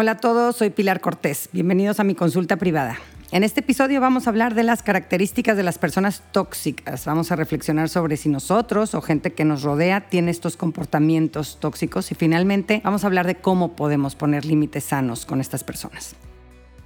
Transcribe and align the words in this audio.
Hola 0.00 0.12
a 0.12 0.16
todos, 0.16 0.56
soy 0.56 0.70
Pilar 0.70 1.02
Cortés. 1.02 1.50
Bienvenidos 1.52 2.00
a 2.00 2.04
mi 2.04 2.14
consulta 2.14 2.56
privada. 2.56 2.98
En 3.32 3.44
este 3.44 3.60
episodio 3.60 4.00
vamos 4.00 4.26
a 4.26 4.30
hablar 4.30 4.54
de 4.54 4.62
las 4.62 4.82
características 4.82 5.58
de 5.58 5.62
las 5.62 5.76
personas 5.76 6.22
tóxicas. 6.32 7.04
Vamos 7.04 7.30
a 7.30 7.36
reflexionar 7.36 7.90
sobre 7.90 8.16
si 8.16 8.30
nosotros 8.30 8.94
o 8.94 9.02
gente 9.02 9.34
que 9.34 9.44
nos 9.44 9.62
rodea 9.62 10.08
tiene 10.08 10.30
estos 10.30 10.56
comportamientos 10.56 11.58
tóxicos 11.60 12.12
y 12.12 12.14
finalmente 12.14 12.80
vamos 12.82 13.04
a 13.04 13.08
hablar 13.08 13.26
de 13.26 13.34
cómo 13.34 13.76
podemos 13.76 14.16
poner 14.16 14.46
límites 14.46 14.84
sanos 14.84 15.26
con 15.26 15.38
estas 15.38 15.64
personas. 15.64 16.16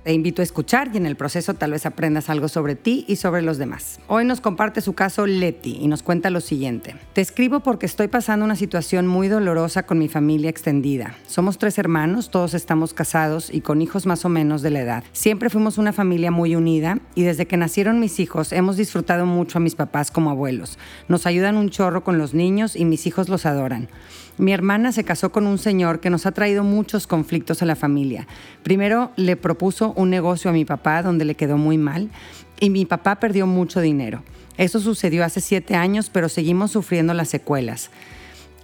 Te 0.05 0.13
invito 0.13 0.43
a 0.43 0.45
escuchar 0.45 0.91
y 0.93 0.99
en 0.99 1.07
el 1.07 1.17
proceso 1.17 1.55
tal 1.55 1.71
vez 1.71 1.87
aprendas 1.87 2.29
algo 2.29 2.49
sobre 2.49 2.75
ti 2.75 3.07
y 3.09 3.17
sobre 3.17 3.41
los 3.41 3.57
demás. 3.57 4.01
Hoy 4.07 4.27
nos 4.27 4.43
comparte 4.43 4.83
su 4.83 4.93
caso 4.93 5.27
Leti 5.27 5.79
y 5.81 5.89
nos 5.89 6.03
cuenta 6.03 6.29
lo 6.29 6.43
siguiente. 6.43 6.95
Te 7.15 7.23
escribo 7.23 7.61
porque 7.61 7.87
estoy 7.87 8.09
pasando 8.09 8.45
una 8.45 8.55
situación 8.55 9.07
muy 9.07 9.29
dolorosa 9.29 9.85
con 9.85 9.99
mi 9.99 10.09
familia 10.09 10.51
extendida. 10.51 11.15
Somos 11.27 11.57
tres 11.57 11.79
hermanos, 11.79 12.31
todos 12.31 12.53
estamos 12.53 12.93
casados 12.93 13.49
y 13.51 13.63
con 13.63 13.81
hijos 13.81 14.05
más 14.05 14.27
o 14.27 14.29
menos 14.29 14.61
de 14.61 14.71
la 14.73 14.81
edad. 14.81 15.05
Siempre 15.13 15.49
fuimos 15.49 15.79
una 15.79 15.95
familia 15.95 16.31
muy 16.31 16.55
unida 16.55 16.99
y 17.15 17.23
desde 17.23 17.47
que 17.47 17.57
nacieron 17.57 17.99
mis 17.99 18.21
hijos 18.21 18.53
hemos 18.53 18.77
disfrutado 18.77 19.25
mucho 19.25 19.57
a 19.57 19.63
mis 19.63 19.75
papás 19.75 20.11
como 20.11 20.29
abuelos. 20.29 20.79
Nos 21.09 21.25
ayudan 21.25 21.57
un 21.57 21.71
chorro 21.71 22.05
con 22.05 22.19
los 22.19 22.35
niños 22.35 22.77
y 22.77 22.85
mis 22.85 23.07
hijos 23.07 23.31
los 23.31 23.47
adoran. 23.47 23.89
Mi 24.37 24.53
hermana 24.53 24.91
se 24.91 25.05
casó 25.05 25.31
con 25.31 25.47
un 25.47 25.59
señor 25.59 26.01
que 26.01 26.11
nos 26.11 26.27
ha 26.27 26.33
traído 26.33 26.65
muchos 26.65 27.07
conflictos 27.07 27.63
a 27.63 27.67
la 27.67 27.77
familia. 27.77 28.27
Primero 28.63 29.13
le 29.17 29.37
propuso 29.37 29.93
un 29.97 30.11
negocio 30.11 30.51
a 30.51 30.53
mi 30.53 30.65
papá 30.65 31.03
donde 31.03 31.25
le 31.25 31.37
quedó 31.37 31.57
muy 31.57 31.79
mal 31.79 32.11
y 32.59 32.71
mi 32.71 32.85
papá 32.85 33.21
perdió 33.21 33.47
mucho 33.47 33.81
dinero. 33.81 34.23
Eso 34.57 34.81
sucedió 34.81 35.25
hace 35.25 35.41
siete 35.41 35.77
años, 35.77 36.11
pero 36.11 36.29
seguimos 36.29 36.73
sufriendo 36.73 37.15
las 37.15 37.29
secuelas. 37.29 37.91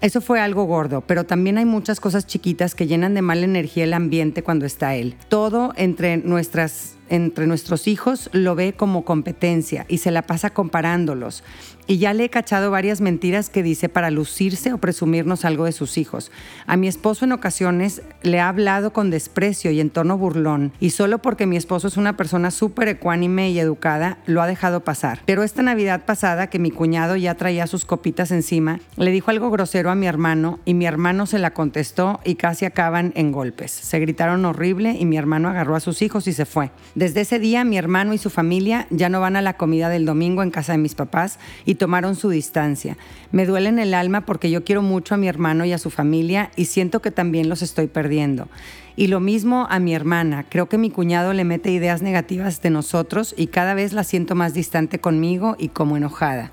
Eso 0.01 0.20
fue 0.20 0.41
algo 0.41 0.64
gordo, 0.64 1.03
pero 1.03 1.25
también 1.25 1.58
hay 1.58 1.67
muchas 1.67 2.00
cosas 2.00 2.27
chiquitas 2.27 2.75
que 2.75 2.86
llenan 2.86 3.14
de 3.14 3.23
mala 3.23 3.45
energía 3.45 3.84
el 3.84 3.92
ambiente 3.92 4.42
cuando 4.42 4.64
está 4.64 4.95
él. 4.95 5.14
Todo 5.28 5.73
entre 5.77 6.17
nuestras 6.17 6.97
entre 7.11 7.47
nuestros 7.47 7.86
hijos 7.86 8.30
lo 8.33 8.55
ve 8.55 8.72
como 8.72 9.05
competencia 9.05 9.84
y 9.89 9.98
se 9.98 10.11
la 10.11 10.22
pasa 10.22 10.50
comparándolos. 10.50 11.44
Y 11.86 11.98
ya 11.98 12.14
le 12.14 12.25
he 12.25 12.30
cachado 12.30 12.70
varias 12.70 13.00
mentiras 13.00 13.50
que 13.50 13.64
dice 13.64 13.89
para 13.89 14.12
lucirse 14.12 14.72
o 14.72 14.78
presumirnos 14.78 15.44
algo 15.44 15.64
de 15.64 15.72
sus 15.72 15.98
hijos. 15.98 16.30
A 16.69 16.77
mi 16.77 16.86
esposo 16.86 17.25
en 17.25 17.33
ocasiones 17.33 18.02
le 18.22 18.39
ha 18.39 18.48
hablado 18.48 18.92
con 18.92 19.11
desprecio 19.11 19.72
y 19.72 19.80
en 19.80 19.91
tono 19.91 20.17
burlón, 20.17 20.72
y 20.78 20.91
solo 20.91 21.19
porque 21.19 21.47
mi 21.47 21.56
esposo 21.56 21.89
es 21.89 21.97
una 21.97 22.17
persona 22.17 22.52
súper 22.52 22.86
ecuánime 22.86 23.50
y 23.50 23.58
educada, 23.58 24.19
lo 24.27 24.41
ha 24.41 24.47
dejado 24.47 24.84
pasar. 24.84 25.22
Pero 25.27 25.42
esta 25.42 25.62
Navidad 25.62 26.05
pasada, 26.05 26.47
que 26.47 26.61
mi 26.61 26.70
cuñado 26.70 27.17
ya 27.17 27.34
traía 27.34 27.67
sus 27.67 27.84
copitas 27.84 28.30
encima, 28.30 28.78
le 28.97 29.11
dijo 29.11 29.33
algo 29.33 29.50
grosero 29.50 29.91
a 29.91 29.97
mi 29.97 30.06
hermano 30.06 30.61
y 30.64 30.74
mi 30.74 30.86
hermano 30.86 31.27
se 31.27 31.41
la 31.41 31.55
contestó 31.55 32.20
y 32.24 32.36
casi 32.36 32.67
acaban 32.67 33.12
en 33.17 33.33
golpes. 33.33 33.72
Se 33.72 33.98
gritaron 33.98 34.45
horrible 34.45 34.97
y 34.97 35.06
mi 35.06 35.17
hermano 35.17 35.48
agarró 35.48 35.74
a 35.74 35.80
sus 35.80 36.02
hijos 36.02 36.28
y 36.28 36.34
se 36.34 36.47
fue. 36.47 36.70
Desde 37.01 37.23
ese 37.23 37.39
día 37.39 37.65
mi 37.65 37.79
hermano 37.79 38.12
y 38.12 38.19
su 38.19 38.29
familia 38.29 38.87
ya 38.91 39.09
no 39.09 39.23
van 39.23 39.34
a 39.34 39.41
la 39.41 39.55
comida 39.55 39.89
del 39.89 40.05
domingo 40.05 40.43
en 40.43 40.51
casa 40.51 40.73
de 40.73 40.79
mis 40.79 40.95
papás 40.95 41.39
y 41.65 41.77
tomaron 41.77 42.15
su 42.15 42.29
distancia. 42.29 42.98
Me 43.33 43.47
duele 43.47 43.70
en 43.70 43.79
el 43.79 43.95
alma 43.95 44.27
porque 44.27 44.51
yo 44.51 44.65
quiero 44.65 44.83
mucho 44.83 45.15
a 45.15 45.17
mi 45.17 45.27
hermano 45.27 45.65
y 45.65 45.73
a 45.73 45.79
su 45.79 45.89
familia 45.89 46.51
y 46.57 46.67
siento 46.67 47.01
que 47.01 47.11
también 47.11 47.48
los 47.48 47.62
estoy 47.62 47.87
perdiendo. 47.87 48.48
Y 48.97 49.07
lo 49.07 49.19
mismo 49.19 49.67
a 49.70 49.79
mi 49.79 49.95
hermana. 49.95 50.45
Creo 50.47 50.69
que 50.69 50.77
mi 50.77 50.91
cuñado 50.91 51.33
le 51.33 51.45
mete 51.45 51.70
ideas 51.70 52.03
negativas 52.03 52.61
de 52.61 52.69
nosotros 52.69 53.35
y 53.35 53.47
cada 53.47 53.73
vez 53.73 53.95
la 53.95 54.05
siento 54.05 54.35
más 54.35 54.53
distante 54.53 54.98
conmigo 54.98 55.57
y 55.59 55.69
como 55.69 55.97
enojada. 55.97 56.53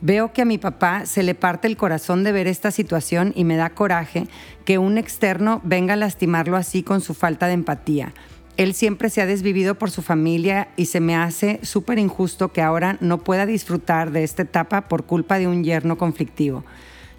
Veo 0.00 0.32
que 0.32 0.40
a 0.40 0.46
mi 0.46 0.56
papá 0.56 1.04
se 1.04 1.22
le 1.22 1.34
parte 1.34 1.68
el 1.68 1.76
corazón 1.76 2.24
de 2.24 2.32
ver 2.32 2.46
esta 2.46 2.70
situación 2.70 3.34
y 3.36 3.44
me 3.44 3.56
da 3.56 3.68
coraje 3.68 4.28
que 4.64 4.78
un 4.78 4.96
externo 4.96 5.60
venga 5.62 5.92
a 5.92 5.98
lastimarlo 5.98 6.56
así 6.56 6.82
con 6.82 7.02
su 7.02 7.12
falta 7.12 7.48
de 7.48 7.52
empatía. 7.52 8.14
Él 8.56 8.74
siempre 8.74 9.10
se 9.10 9.20
ha 9.20 9.26
desvivido 9.26 9.74
por 9.74 9.90
su 9.90 10.00
familia 10.00 10.68
y 10.76 10.86
se 10.86 11.00
me 11.00 11.16
hace 11.16 11.58
súper 11.62 11.98
injusto 11.98 12.52
que 12.52 12.62
ahora 12.62 12.96
no 13.00 13.18
pueda 13.18 13.46
disfrutar 13.46 14.12
de 14.12 14.22
esta 14.22 14.42
etapa 14.42 14.82
por 14.82 15.04
culpa 15.04 15.38
de 15.40 15.48
un 15.48 15.64
yerno 15.64 15.98
conflictivo. 15.98 16.64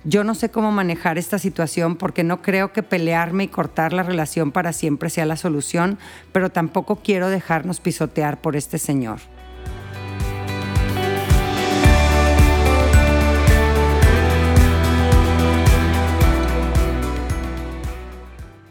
Yo 0.06 0.24
no 0.24 0.36
sé 0.36 0.50
cómo 0.50 0.72
manejar 0.72 1.18
esta 1.18 1.40
situación 1.40 1.98
porque 1.98 2.24
no 2.24 2.42
creo 2.42 2.72
que 2.72 2.84
pelearme 2.84 3.46
y 3.46 3.48
cortar 3.50 3.92
la 3.92 4.04
relación 4.04 4.52
para 4.52 4.72
siempre 4.72 5.10
sea 5.10 5.26
la 5.26 5.36
solución, 5.36 5.98
pero 6.32 6.52
tampoco 6.52 6.98
quiero 6.98 7.30
dejarnos 7.30 7.82
pisotear 7.82 8.40
por 8.40 8.56
este 8.56 8.78
señor. 8.78 9.20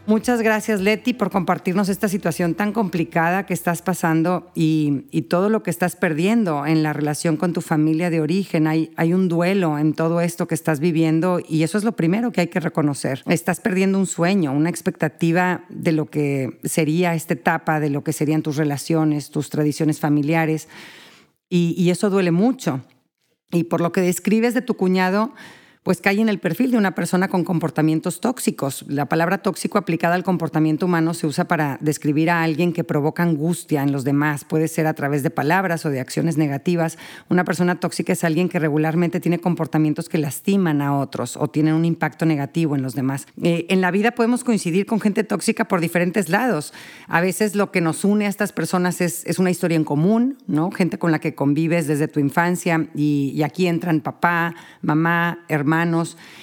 Muchas 0.07 0.43
gracias, 0.43 0.81
Leti, 0.81 1.15
por 1.15 1.31
compartirnos 1.31 1.89
esta 1.89 2.07
situación 2.07 2.53
tan 2.53 2.73
complicada 2.73 3.47
que 3.47 3.55
estás 3.55 3.81
pasando 3.81 4.51
y, 4.53 5.23
todo 5.29 5.49
lo 5.49 5.63
que 5.63 5.71
estás 5.71 5.95
perdiendo 5.95 6.67
en 6.67 6.83
la 6.83 6.93
relación 6.93 7.37
con 7.37 7.53
tu 7.53 7.61
familia 7.61 8.11
de 8.11 8.21
origen. 8.21 8.67
Hay, 8.67 9.13
un 9.13 9.27
duelo 9.27 9.79
en 9.79 9.93
todo 9.93 10.21
esto 10.21 10.47
que 10.47 10.53
estás 10.53 10.79
viviendo 10.79 11.39
y 11.47 11.63
eso 11.63 11.79
es 11.79 11.83
lo 11.83 11.95
primero 11.95 12.31
que 12.31 12.41
hay 12.41 12.47
que 12.47 12.59
reconocer. 12.59 13.23
Estás 13.25 13.59
perdiendo 13.59 13.97
un 13.97 14.05
sueño, 14.05 14.51
una 14.53 14.69
expectativa 14.69 15.65
de 15.69 15.91
lo 15.91 16.05
que 16.05 16.59
sería 16.63 17.15
esta 17.15 17.33
etapa, 17.33 17.79
de 17.79 17.89
lo 17.89 18.03
que 18.03 18.13
serían 18.13 18.43
tus 18.43 18.57
relaciones, 18.57 19.31
tus 19.31 19.49
tradiciones 19.49 19.99
familiares 19.99 20.67
y 21.49 21.89
eso 21.89 22.11
duele 22.11 22.31
mucho. 22.31 22.81
Y 23.51 23.63
por 23.63 23.81
lo 23.81 23.91
que 23.91 24.01
describes 24.01 24.53
de 24.53 24.61
tu 24.61 24.75
cuñado, 24.75 25.33
pues 25.85 26.01
cae 26.01 26.19
en 26.19 26.29
el 26.29 26.39
perfil 26.39 26.71
de 26.71 26.79
una 26.79 26.95
persona 26.95 27.27
con 27.27 27.43
comportamientos 27.43 28.19
tóxicos. 28.19 28.85
La 28.87 29.05
palabra 29.05 29.43
tóxico 29.43 29.77
aplicada 29.77 30.15
al 30.15 30.23
comportamiento 30.23 30.87
humano 30.87 31.13
se 31.13 31.27
usa 31.27 31.47
para 31.47 31.77
describir 31.79 32.31
a 32.31 32.41
alguien 32.41 32.73
que 32.73 32.83
provoca 32.83 33.21
angustia 33.21 33.83
en 33.83 33.91
los 33.91 34.03
demás. 34.03 34.45
Puede 34.45 34.67
ser 34.67 34.87
a 34.87 34.95
través 34.95 35.21
de 35.21 35.29
palabras 35.29 35.85
o 35.85 35.91
de 35.91 35.99
acciones 35.99 36.37
negativas. 36.37 36.97
Una 37.29 37.43
persona 37.43 37.79
tóxica 37.79 38.13
es 38.13 38.23
alguien 38.23 38.49
que 38.49 38.57
regularmente 38.57 39.19
tiene 39.19 39.37
comportamientos 39.37 40.09
que 40.09 40.17
lastiman 40.17 40.81
a 40.81 40.97
otros 40.97 41.37
o 41.37 41.49
tienen 41.49 41.75
un 41.75 41.85
impacto 41.85 42.25
negativo 42.25 42.75
en 42.75 42.81
los 42.81 42.95
demás. 42.95 43.27
Eh, 43.43 43.67
en 43.69 43.79
la 43.79 43.91
vida 43.91 44.09
podemos 44.09 44.43
coincidir 44.43 44.87
con 44.87 44.99
gente 44.99 45.23
tóxica 45.23 45.67
por 45.67 45.81
diferentes 45.81 46.29
lados. 46.29 46.73
A 47.07 47.21
veces 47.21 47.53
lo 47.53 47.69
que 47.71 47.81
nos 47.81 48.03
une 48.03 48.25
a 48.25 48.29
estas 48.29 48.53
personas 48.53 49.01
es, 49.01 49.23
es 49.27 49.37
una 49.37 49.51
historia 49.51 49.75
en 49.75 49.83
común, 49.83 50.39
¿no? 50.47 50.71
Gente 50.71 50.97
con 50.97 51.11
la 51.11 51.19
que 51.19 51.35
convives 51.35 51.85
desde 51.85 52.07
tu 52.07 52.19
infancia 52.19 52.87
y, 52.95 53.39
aquí 53.43 53.67
entran 53.67 54.01
papá, 54.01 54.55
mamá, 54.81 55.45
hermano 55.47 55.74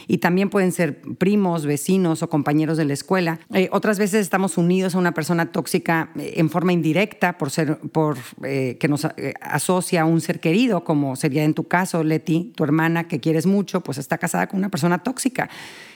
y 0.06 0.18
también 0.18 0.50
pueden 0.50 0.72
ser 0.72 1.00
primos, 1.18 1.66
vecinos 1.66 2.22
o 2.22 2.28
compañeros 2.28 2.76
de 2.76 2.84
la 2.84 2.92
escuela. 2.92 3.40
Eh, 3.52 3.68
otras 3.72 3.98
veces 3.98 4.20
estamos 4.20 4.58
unidos 4.58 4.94
a 4.94 4.98
una 4.98 5.12
persona 5.12 5.52
tóxica 5.52 6.10
eh, 6.16 6.34
en 6.36 6.50
forma 6.50 6.72
indirecta 6.72 7.38
por 7.38 7.50
ser, 7.50 7.78
por 7.78 8.18
eh, 8.44 8.76
que 8.78 8.88
nos 8.88 9.06
asocia 9.40 10.02
a 10.02 10.04
un 10.04 10.20
ser 10.20 10.40
querido, 10.40 10.84
como 10.84 11.16
sería 11.16 11.44
en 11.44 11.54
tu 11.54 11.64
caso, 11.64 12.04
Leti, 12.04 12.52
tu 12.54 12.64
hermana 12.64 13.08
que 13.08 13.20
quieres 13.20 13.46
mucho, 13.46 13.80
pues 13.80 13.98
está 13.98 14.18
casada 14.18 14.46
con 14.46 14.58
una 14.58 14.68
persona 14.68 15.02
tóxica 15.02 15.48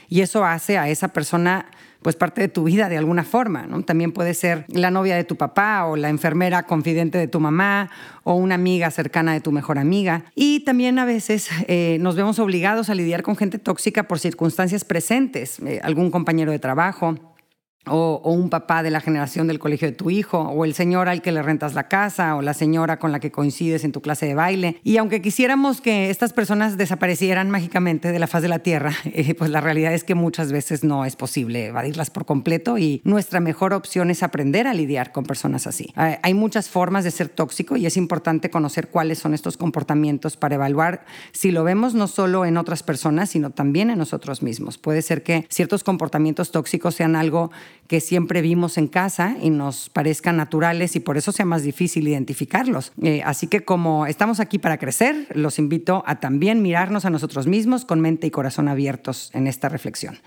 y 0.08 0.20
eso 0.20 0.44
hace 0.44 0.78
a 0.78 0.88
esa 0.88 1.08
persona 1.08 1.66
pues 2.02 2.14
parte 2.14 2.40
de 2.40 2.48
tu 2.48 2.62
vida 2.62 2.88
de 2.88 2.96
alguna 2.96 3.24
forma, 3.24 3.66
¿no? 3.66 3.82
También 3.82 4.12
puede 4.12 4.32
ser 4.34 4.64
la 4.68 4.92
novia 4.92 5.16
de 5.16 5.24
tu 5.24 5.34
papá 5.34 5.86
o 5.86 5.96
la 5.96 6.08
enfermera 6.08 6.62
confidente 6.62 7.18
de 7.18 7.26
tu 7.26 7.40
mamá 7.40 7.90
o 8.22 8.34
una 8.34 8.54
amiga 8.54 8.92
cercana 8.92 9.32
de 9.32 9.40
tu 9.40 9.50
mejor 9.50 9.76
amiga. 9.76 10.24
Y 10.36 10.60
también 10.60 11.00
a 11.00 11.04
veces 11.04 11.48
eh, 11.66 11.98
nos 12.00 12.14
vemos 12.14 12.38
obligados 12.38 12.90
a 12.90 12.94
lidiar 12.94 13.22
con 13.22 13.34
gente 13.34 13.58
tóxica 13.58 14.04
por 14.04 14.20
circunstancias 14.20 14.84
presentes, 14.84 15.58
eh, 15.66 15.80
algún 15.82 16.12
compañero 16.12 16.52
de 16.52 16.60
trabajo, 16.60 17.16
o, 17.88 18.20
un 18.24 18.50
papá 18.50 18.82
de 18.82 18.90
la 18.90 19.00
generación 19.00 19.46
del 19.46 19.58
colegio 19.58 19.88
de 19.88 19.96
tu 19.96 20.10
hijo, 20.10 20.40
o 20.40 20.64
el 20.64 20.74
señor 20.74 21.08
al 21.08 21.22
que 21.22 21.32
le 21.32 21.42
rentas 21.42 21.74
la 21.74 21.88
casa, 21.88 22.36
o 22.36 22.42
la 22.42 22.54
señora 22.54 22.98
con 22.98 23.12
la 23.12 23.20
que 23.20 23.30
coincides 23.30 23.84
en 23.84 23.92
tu 23.92 24.00
clase 24.00 24.26
de 24.26 24.34
baile. 24.34 24.80
Y 24.82 24.96
aunque 24.96 25.22
quisiéramos 25.22 25.80
que 25.80 26.10
estas 26.10 26.32
personas 26.32 26.76
desaparecieran 26.76 27.50
mágicamente 27.50 28.12
de 28.12 28.18
la 28.18 28.26
faz 28.26 28.42
de 28.42 28.48
la 28.48 28.60
Tierra, 28.60 28.92
eh, 29.04 29.34
pues 29.34 29.50
la 29.50 29.60
realidad 29.60 29.94
es 29.94 30.04
que 30.04 30.14
muchas 30.14 30.52
veces 30.52 30.84
no 30.84 31.04
es 31.04 31.16
posible 31.16 31.66
evadirlas 31.66 32.10
por 32.10 32.26
completo 32.26 32.78
y 32.78 33.00
nuestra 33.04 33.40
mejor 33.40 33.72
opción 33.72 34.10
es 34.10 34.22
aprender 34.22 34.66
a 34.66 34.74
lidiar 34.74 35.12
con 35.12 35.24
personas 35.24 35.66
así. 35.66 35.92
Hay 35.96 36.34
muchas 36.34 36.68
formas 36.68 37.04
de 37.04 37.10
ser 37.10 37.28
tóxico 37.28 37.76
y 37.76 37.86
es 37.86 37.96
importante 37.96 38.50
conocer 38.50 38.88
cuáles 38.88 39.18
son 39.18 39.34
estos 39.34 39.56
comportamientos 39.56 40.36
para 40.36 40.56
evaluar 40.56 41.04
si 41.32 41.50
lo 41.50 41.64
vemos 41.64 41.94
no 41.94 42.06
solo 42.06 42.44
en 42.44 42.56
otras 42.56 42.82
personas, 42.82 43.30
sino 43.30 43.50
también 43.50 43.90
en 43.90 43.98
nosotros 43.98 44.42
mismos. 44.42 44.78
Puede 44.78 45.02
ser 45.02 45.22
que 45.22 45.46
ciertos 45.48 45.84
comportamientos 45.84 46.50
tóxicos 46.50 46.94
sean 46.94 47.16
algo 47.16 47.50
que 47.86 48.00
siempre 48.00 48.42
vimos 48.42 48.78
en 48.78 48.88
casa 48.88 49.36
y 49.40 49.50
nos 49.50 49.88
parezcan 49.88 50.36
naturales 50.36 50.96
y 50.96 51.00
por 51.00 51.16
eso 51.16 51.32
sea 51.32 51.44
más 51.44 51.62
difícil 51.62 52.08
identificarlos. 52.08 52.92
Eh, 53.02 53.22
así 53.24 53.46
que 53.46 53.64
como 53.64 54.06
estamos 54.06 54.40
aquí 54.40 54.58
para 54.58 54.78
crecer, 54.78 55.28
los 55.34 55.58
invito 55.58 56.02
a 56.06 56.20
también 56.20 56.62
mirarnos 56.62 57.04
a 57.04 57.10
nosotros 57.10 57.46
mismos 57.46 57.84
con 57.84 58.00
mente 58.00 58.26
y 58.26 58.30
corazón 58.30 58.68
abiertos 58.68 59.30
en 59.34 59.46
esta 59.46 59.68
reflexión. 59.68 60.18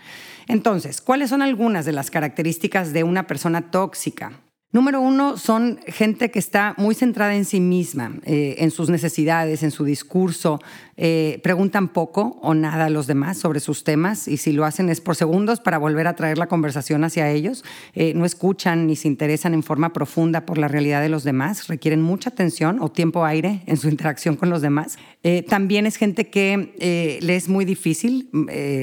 Entonces, 0.47 1.01
¿cuáles 1.01 1.29
son 1.29 1.41
algunas 1.41 1.85
de 1.85 1.91
las 1.91 2.09
características 2.11 2.93
de 2.93 3.03
una 3.03 3.27
persona 3.27 3.71
tóxica? 3.71 4.31
Número 4.71 5.01
uno, 5.01 5.35
son 5.35 5.79
gente 5.87 6.29
que 6.29 6.37
está 6.37 6.75
muy 6.77 6.93
centrada 6.93 7.33
en 7.33 7.45
sí 7.45 7.59
misma, 7.59 8.13
eh, 8.23 8.57
en 8.59 8.69
sus 8.69 8.91
necesidades, 8.91 9.63
en 9.63 9.71
su 9.71 9.83
discurso. 9.83 10.61
Eh, 10.95 11.39
preguntan 11.41 11.87
poco 11.87 12.37
o 12.43 12.53
nada 12.53 12.85
a 12.85 12.89
los 12.91 13.07
demás 13.07 13.39
sobre 13.39 13.61
sus 13.61 13.83
temas 13.83 14.27
y 14.27 14.37
si 14.37 14.51
lo 14.51 14.65
hacen 14.65 14.89
es 14.89 15.01
por 15.01 15.15
segundos 15.15 15.59
para 15.59 15.79
volver 15.79 16.05
a 16.05 16.15
traer 16.15 16.37
la 16.37 16.45
conversación 16.45 17.03
hacia 17.03 17.31
ellos. 17.31 17.63
Eh, 17.95 18.13
no 18.13 18.25
escuchan 18.25 18.85
ni 18.85 18.95
se 18.95 19.07
interesan 19.07 19.55
en 19.55 19.63
forma 19.63 19.91
profunda 19.91 20.45
por 20.45 20.59
la 20.59 20.67
realidad 20.67 21.01
de 21.01 21.09
los 21.09 21.23
demás. 21.23 21.67
Requieren 21.67 22.03
mucha 22.03 22.29
atención 22.29 22.77
o 22.79 22.91
tiempo 22.91 23.25
aire 23.25 23.63
en 23.65 23.77
su 23.77 23.89
interacción 23.89 24.35
con 24.35 24.51
los 24.51 24.61
demás. 24.61 24.99
también 25.47 25.87
es 25.87 25.95
gente 25.95 26.29
que 26.29 27.19
le 27.21 27.35
es 27.35 27.49
muy 27.49 27.65
difícil 27.65 28.29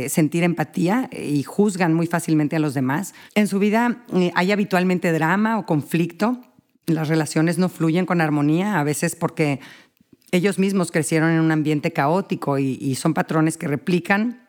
sentir 0.08 0.42
empatía 0.42 1.08
y 1.12 1.42
juzgan 1.44 1.94
muy 1.94 2.06
fácilmente 2.06 2.56
a 2.56 2.58
los 2.58 2.74
demás. 2.74 3.14
En 3.34 3.46
su 3.46 3.58
vida 3.58 4.04
hay 4.34 4.52
habitualmente 4.52 5.12
drama 5.12 5.58
o 5.58 5.66
conflicto, 5.76 6.40
las 6.86 7.08
relaciones 7.08 7.58
no 7.58 7.68
fluyen 7.68 8.06
con 8.06 8.22
armonía, 8.22 8.80
a 8.80 8.84
veces 8.84 9.14
porque 9.14 9.60
ellos 10.32 10.58
mismos 10.58 10.90
crecieron 10.90 11.30
en 11.30 11.40
un 11.40 11.50
ambiente 11.50 11.92
caótico 11.92 12.58
y, 12.58 12.94
son 12.94 13.12
patrones 13.12 13.58
que 13.58 13.68
replican 13.68 14.48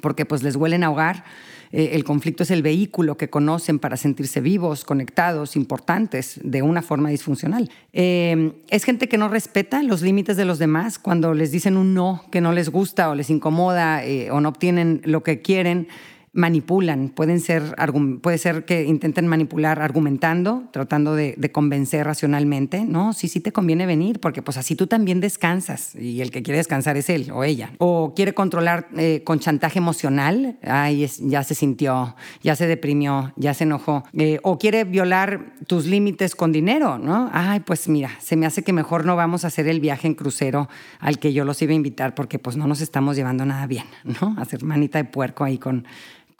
porque 0.00 0.24
pues 0.24 0.44
les 0.44 0.54
huelen 0.54 0.84
a 0.84 0.90
hogar. 0.90 1.24
Eh, 1.72 1.90
el 1.94 2.04
conflicto 2.04 2.44
es 2.44 2.52
el 2.52 2.62
vehículo 2.62 3.16
que 3.16 3.28
conocen 3.30 3.80
para 3.80 3.96
sentirse 3.96 4.40
vivos, 4.40 4.84
conectados, 4.84 5.56
importantes 5.56 6.38
de 6.44 6.62
una 6.62 6.82
forma 6.82 7.10
disfuncional. 7.10 7.68
Eh, 7.92 8.52
es 8.68 8.84
gente 8.84 9.08
que 9.08 9.18
no 9.18 9.28
respeta 9.28 9.82
los 9.82 10.02
límites 10.02 10.36
de 10.36 10.44
los 10.44 10.60
demás 10.60 11.00
cuando 11.00 11.34
les 11.34 11.50
dicen 11.50 11.76
un 11.76 11.94
no 11.94 12.24
que 12.30 12.40
no 12.40 12.52
les 12.52 12.68
gusta 12.68 13.10
o 13.10 13.16
les 13.16 13.28
incomoda 13.30 14.04
eh, 14.04 14.30
o 14.30 14.40
no 14.40 14.48
obtienen 14.50 15.00
lo 15.04 15.24
que 15.24 15.42
quieren 15.42 15.88
manipulan, 16.32 17.08
pueden 17.08 17.40
ser, 17.40 17.74
puede 18.22 18.38
ser 18.38 18.64
que 18.64 18.84
intenten 18.84 19.26
manipular 19.26 19.80
argumentando, 19.82 20.64
tratando 20.72 21.14
de, 21.14 21.36
convencer 21.52 22.06
racionalmente, 22.06 22.84
no, 22.84 23.12
sí, 23.12 23.26
sí 23.26 23.40
te 23.40 23.50
conviene 23.50 23.84
venir, 23.86 24.20
porque 24.20 24.40
pues 24.40 24.56
así 24.56 24.76
tú 24.76 24.86
también 24.86 25.20
descansas 25.20 25.96
y 25.96 26.20
el 26.20 26.30
que 26.30 26.42
quiere 26.42 26.58
descansar 26.58 26.96
es 26.96 27.10
él 27.10 27.32
o 27.32 27.42
ella. 27.42 27.72
O 27.78 28.14
quiere 28.14 28.34
controlar 28.34 28.88
eh, 28.96 29.22
con 29.24 29.40
chantaje 29.40 29.78
emocional, 29.78 30.58
ay, 30.62 31.08
ya 31.22 31.42
se 31.42 31.56
sintió, 31.56 32.14
ya 32.42 32.54
se 32.54 32.68
deprimió, 32.68 33.32
ya 33.36 33.52
se 33.52 33.64
enojó. 33.64 34.04
Eh, 34.12 34.38
o 34.42 34.58
quiere 34.58 34.84
violar 34.84 35.54
tus 35.66 35.86
límites 35.86 36.36
con 36.36 36.52
dinero, 36.52 36.98
¿no? 36.98 37.28
Ay, 37.32 37.60
pues 37.60 37.88
mira, 37.88 38.10
se 38.20 38.36
me 38.36 38.46
hace 38.46 38.62
que 38.62 38.72
mejor 38.72 39.04
no 39.04 39.16
vamos 39.16 39.44
a 39.44 39.48
hacer 39.48 39.66
el 39.66 39.80
viaje 39.80 40.06
en 40.06 40.14
crucero 40.14 40.68
al 41.00 41.18
que 41.18 41.32
yo 41.32 41.44
los 41.44 41.60
iba 41.62 41.72
a 41.72 41.76
invitar 41.76 42.14
porque 42.14 42.38
pues 42.38 42.56
no 42.56 42.68
nos 42.68 42.80
estamos 42.80 43.16
llevando 43.16 43.44
nada 43.44 43.66
bien, 43.66 43.86
¿no? 44.04 44.36
Hacer 44.38 44.62
manita 44.62 44.98
de 44.98 45.04
puerco 45.04 45.42
ahí 45.42 45.58
con 45.58 45.86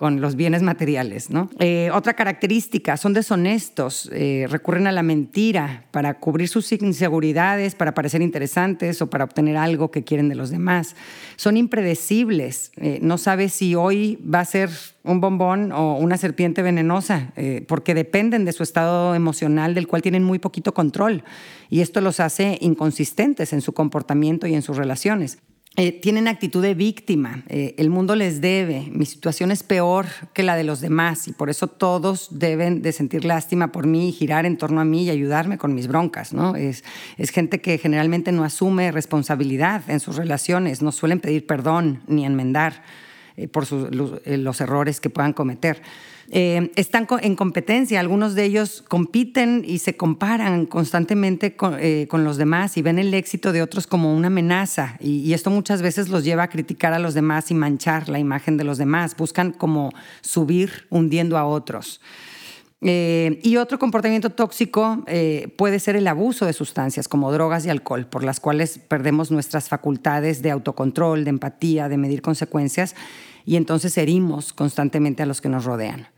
con 0.00 0.22
los 0.22 0.34
bienes 0.34 0.62
materiales. 0.62 1.28
¿no? 1.28 1.50
Eh, 1.58 1.90
otra 1.92 2.14
característica, 2.14 2.96
son 2.96 3.12
deshonestos, 3.12 4.08
eh, 4.14 4.46
recurren 4.48 4.86
a 4.86 4.92
la 4.92 5.02
mentira 5.02 5.84
para 5.90 6.14
cubrir 6.14 6.48
sus 6.48 6.72
inseguridades, 6.72 7.74
para 7.74 7.92
parecer 7.92 8.22
interesantes 8.22 9.02
o 9.02 9.10
para 9.10 9.24
obtener 9.24 9.58
algo 9.58 9.90
que 9.90 10.02
quieren 10.02 10.30
de 10.30 10.36
los 10.36 10.48
demás. 10.48 10.96
Son 11.36 11.58
impredecibles, 11.58 12.72
eh, 12.78 12.98
no 13.02 13.18
sabes 13.18 13.52
si 13.52 13.74
hoy 13.74 14.18
va 14.22 14.40
a 14.40 14.46
ser 14.46 14.70
un 15.02 15.20
bombón 15.20 15.70
o 15.70 15.98
una 15.98 16.16
serpiente 16.16 16.62
venenosa, 16.62 17.32
porque 17.68 17.94
dependen 17.94 18.46
de 18.46 18.52
su 18.52 18.62
estado 18.62 19.14
emocional 19.14 19.74
del 19.74 19.86
cual 19.86 20.00
tienen 20.00 20.24
muy 20.24 20.38
poquito 20.38 20.72
control. 20.72 21.24
Y 21.68 21.80
esto 21.80 22.00
los 22.00 22.20
hace 22.20 22.56
inconsistentes 22.62 23.52
en 23.52 23.60
su 23.60 23.72
comportamiento 23.72 24.46
y 24.46 24.54
en 24.54 24.62
sus 24.62 24.78
relaciones. 24.78 25.38
Eh, 25.76 25.92
tienen 25.92 26.26
actitud 26.26 26.60
de 26.60 26.74
víctima, 26.74 27.44
eh, 27.48 27.76
el 27.78 27.90
mundo 27.90 28.16
les 28.16 28.40
debe, 28.40 28.88
mi 28.90 29.06
situación 29.06 29.52
es 29.52 29.62
peor 29.62 30.06
que 30.32 30.42
la 30.42 30.56
de 30.56 30.64
los 30.64 30.80
demás 30.80 31.28
y 31.28 31.32
por 31.32 31.48
eso 31.48 31.68
todos 31.68 32.26
deben 32.32 32.82
de 32.82 32.90
sentir 32.90 33.24
lástima 33.24 33.70
por 33.70 33.86
mí 33.86 34.08
y 34.08 34.12
girar 34.12 34.46
en 34.46 34.58
torno 34.58 34.80
a 34.80 34.84
mí 34.84 35.04
y 35.04 35.10
ayudarme 35.10 35.58
con 35.58 35.72
mis 35.72 35.86
broncas. 35.86 36.32
¿no? 36.32 36.56
Es, 36.56 36.82
es 37.18 37.30
gente 37.30 37.60
que 37.60 37.78
generalmente 37.78 38.32
no 38.32 38.42
asume 38.42 38.90
responsabilidad 38.90 39.88
en 39.88 40.00
sus 40.00 40.16
relaciones, 40.16 40.82
no 40.82 40.90
suelen 40.90 41.20
pedir 41.20 41.46
perdón 41.46 42.02
ni 42.08 42.26
enmendar 42.26 42.82
eh, 43.40 43.48
por 43.48 43.66
los 43.72 44.60
errores 44.60 45.00
que 45.00 45.10
puedan 45.10 45.32
cometer. 45.32 45.82
Eh, 46.32 46.70
están 46.76 47.08
en 47.22 47.34
competencia, 47.34 47.98
algunos 47.98 48.36
de 48.36 48.44
ellos 48.44 48.84
compiten 48.86 49.64
y 49.66 49.78
se 49.78 49.96
comparan 49.96 50.64
constantemente 50.64 51.56
eh, 51.80 52.06
con, 52.08 52.22
los 52.22 52.36
demás 52.36 52.76
y 52.76 52.82
ven 52.82 53.00
el 53.00 53.12
éxito 53.14 53.50
de 53.50 53.62
otros 53.62 53.88
como 53.88 54.14
una 54.14 54.28
amenaza 54.28 54.96
y, 55.00 55.32
esto 55.32 55.50
muchas 55.50 55.82
veces 55.82 56.08
los 56.08 56.22
lleva 56.22 56.44
a 56.44 56.48
criticar 56.48 56.92
a 56.92 57.00
los 57.00 57.14
demás 57.14 57.50
y 57.50 57.54
manchar 57.54 58.08
la 58.08 58.20
imagen 58.20 58.56
de 58.56 58.62
los 58.62 58.78
demás, 58.78 59.16
buscan 59.16 59.50
como 59.50 59.90
subir 60.20 60.86
hundiendo 60.88 61.36
a 61.36 61.46
otros. 61.46 62.00
Eh, 62.80 63.40
y 63.42 63.56
otro 63.56 63.80
comportamiento 63.80 64.30
tóxico 64.30 65.04
puede 65.56 65.80
ser 65.80 65.96
el 65.96 66.06
abuso 66.06 66.46
de 66.46 66.52
sustancias 66.52 67.08
como 67.08 67.32
drogas 67.32 67.66
y 67.66 67.70
alcohol, 67.70 68.06
por 68.06 68.22
las 68.22 68.38
cuales 68.38 68.78
perdemos 68.78 69.32
nuestras 69.32 69.68
facultades 69.68 70.42
de 70.42 70.52
autocontrol, 70.52 71.24
de 71.24 71.30
empatía, 71.30 71.88
de 71.88 71.96
medir 71.96 72.22
consecuencias, 72.22 72.94
y 73.44 73.56
entonces 73.56 73.96
herimos 73.98 74.52
constantemente 74.52 75.22
a 75.22 75.26
los 75.26 75.40
que 75.40 75.48
nos 75.48 75.64
rodean. 75.64 76.08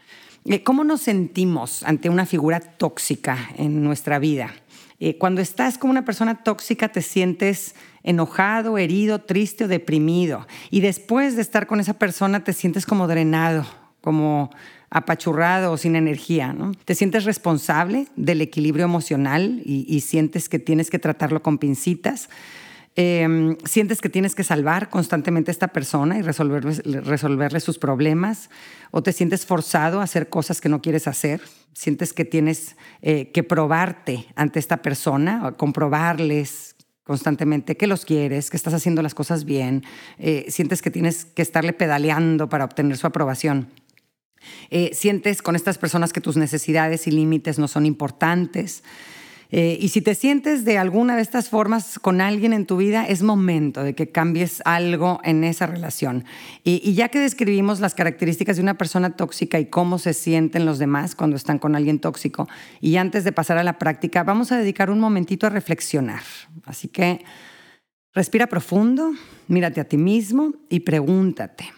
Eh, 0.44 0.62
¿Cómo 0.62 0.82
nos 0.82 1.02
sentimos 1.02 1.82
ante 1.84 2.08
una 2.08 2.26
figura 2.26 2.58
tóxica 2.60 3.50
en 3.56 3.84
nuestra 3.84 4.18
vida? 4.18 4.52
Eh, 4.98 5.18
cuando 5.18 5.40
estás 5.40 5.78
con 5.78 5.90
una 5.90 6.04
persona 6.04 6.42
tóxica 6.42 6.88
te 6.88 7.02
sientes 7.02 7.74
enojado, 8.02 8.78
herido, 8.78 9.20
triste 9.20 9.64
o 9.64 9.68
deprimido. 9.68 10.46
Y 10.70 10.80
después 10.80 11.36
de 11.36 11.42
estar 11.42 11.66
con 11.66 11.80
esa 11.80 11.94
persona 11.94 12.44
te 12.44 12.52
sientes 12.52 12.86
como 12.86 13.06
drenado, 13.06 13.64
como 14.00 14.50
apachurrado 14.90 15.72
o 15.72 15.76
sin 15.76 15.96
energía. 15.96 16.52
¿no? 16.52 16.72
Te 16.84 16.94
sientes 16.94 17.24
responsable 17.24 18.08
del 18.14 18.42
equilibrio 18.42 18.84
emocional 18.84 19.62
y 19.64 20.00
sientes 20.00 20.48
que 20.48 20.58
tienes 20.58 20.90
que 20.90 20.98
tratarlo 20.98 21.42
con 21.42 21.58
pincitas. 21.58 22.28
Em, 22.94 23.56
sientes 23.64 24.02
que 24.02 24.10
tienes 24.10 24.34
que 24.34 24.44
salvar 24.44 24.90
constantemente 24.90 25.50
a 25.50 25.52
esta 25.52 25.68
persona 25.68 26.18
y 26.18 26.22
resolverle, 26.22 27.60
sus 27.60 27.78
problemas, 27.78 28.50
o 28.90 29.02
te 29.02 29.12
sientes 29.12 29.46
forzado 29.46 30.00
a 30.00 30.04
hacer 30.04 30.28
cosas 30.28 30.60
que 30.60 30.68
no 30.68 30.82
quieres 30.82 31.08
hacer, 31.08 31.40
sientes 31.72 32.12
que 32.12 32.26
tienes 32.26 32.76
eh, 33.00 33.30
que 33.32 33.42
probarte 33.42 34.26
ante 34.36 34.58
esta 34.58 34.82
persona, 34.82 35.48
o 35.48 35.56
comprobarles 35.56 36.76
constantemente 37.04 37.78
que 37.78 37.86
los 37.86 38.04
quieres, 38.04 38.50
que 38.50 38.58
estás 38.58 38.74
haciendo 38.74 39.00
las 39.00 39.14
cosas 39.14 39.44
bien, 39.44 39.84
eh, 40.18 40.44
sientes 40.48 40.82
que 40.82 40.90
tienes 40.90 41.24
que 41.24 41.42
estarle 41.42 41.72
pedaleando 41.72 42.50
para 42.50 42.66
obtener 42.66 42.98
su 42.98 43.06
aprobación. 43.06 43.68
Eh, 44.70 44.90
sientes 44.92 45.40
con 45.40 45.56
estas 45.56 45.78
personas 45.78 46.12
que 46.12 46.20
tus 46.20 46.36
necesidades 46.36 47.06
y 47.06 47.10
límites 47.10 47.58
no 47.58 47.68
son 47.68 47.86
importantes. 47.86 48.82
Eh, 49.54 49.76
y 49.78 49.88
si 49.88 50.00
te 50.00 50.14
sientes 50.14 50.64
de 50.64 50.78
alguna 50.78 51.14
de 51.14 51.20
estas 51.20 51.50
formas 51.50 51.98
con 51.98 52.22
alguien 52.22 52.54
en 52.54 52.64
tu 52.64 52.78
vida, 52.78 53.04
es 53.06 53.22
momento 53.22 53.84
de 53.84 53.94
que 53.94 54.10
cambies 54.10 54.62
algo 54.64 55.20
en 55.24 55.44
esa 55.44 55.66
relación. 55.66 56.24
Y, 56.64 56.94
ya 56.94 57.10
que 57.10 57.20
describimos 57.20 57.78
las 57.78 57.94
características 57.94 58.56
de 58.56 58.62
una 58.62 58.78
persona 58.78 59.14
tóxica 59.14 59.60
y 59.60 59.66
cómo 59.66 59.98
se 59.98 60.14
sienten 60.14 60.64
los 60.64 60.78
demás 60.78 61.14
cuando 61.14 61.36
están 61.36 61.58
con 61.58 61.76
alguien 61.76 62.00
tóxico, 62.00 62.48
y 62.80 62.96
antes 62.96 63.24
de 63.24 63.32
pasar 63.32 63.58
a 63.58 63.62
la 63.62 63.78
práctica, 63.78 64.24
vamos 64.24 64.52
a 64.52 64.58
dedicar 64.58 64.88
un 64.88 65.00
momentito 65.00 65.46
a 65.46 65.50
reflexionar. 65.50 66.22
Así 66.64 66.88
que 66.88 67.22
respira 68.14 68.46
profundo, 68.46 69.12
mírate 69.48 69.82
a 69.82 69.84
ti 69.84 69.98
mismo 69.98 70.54
y 70.70 70.80
pregúntate. 70.80 71.70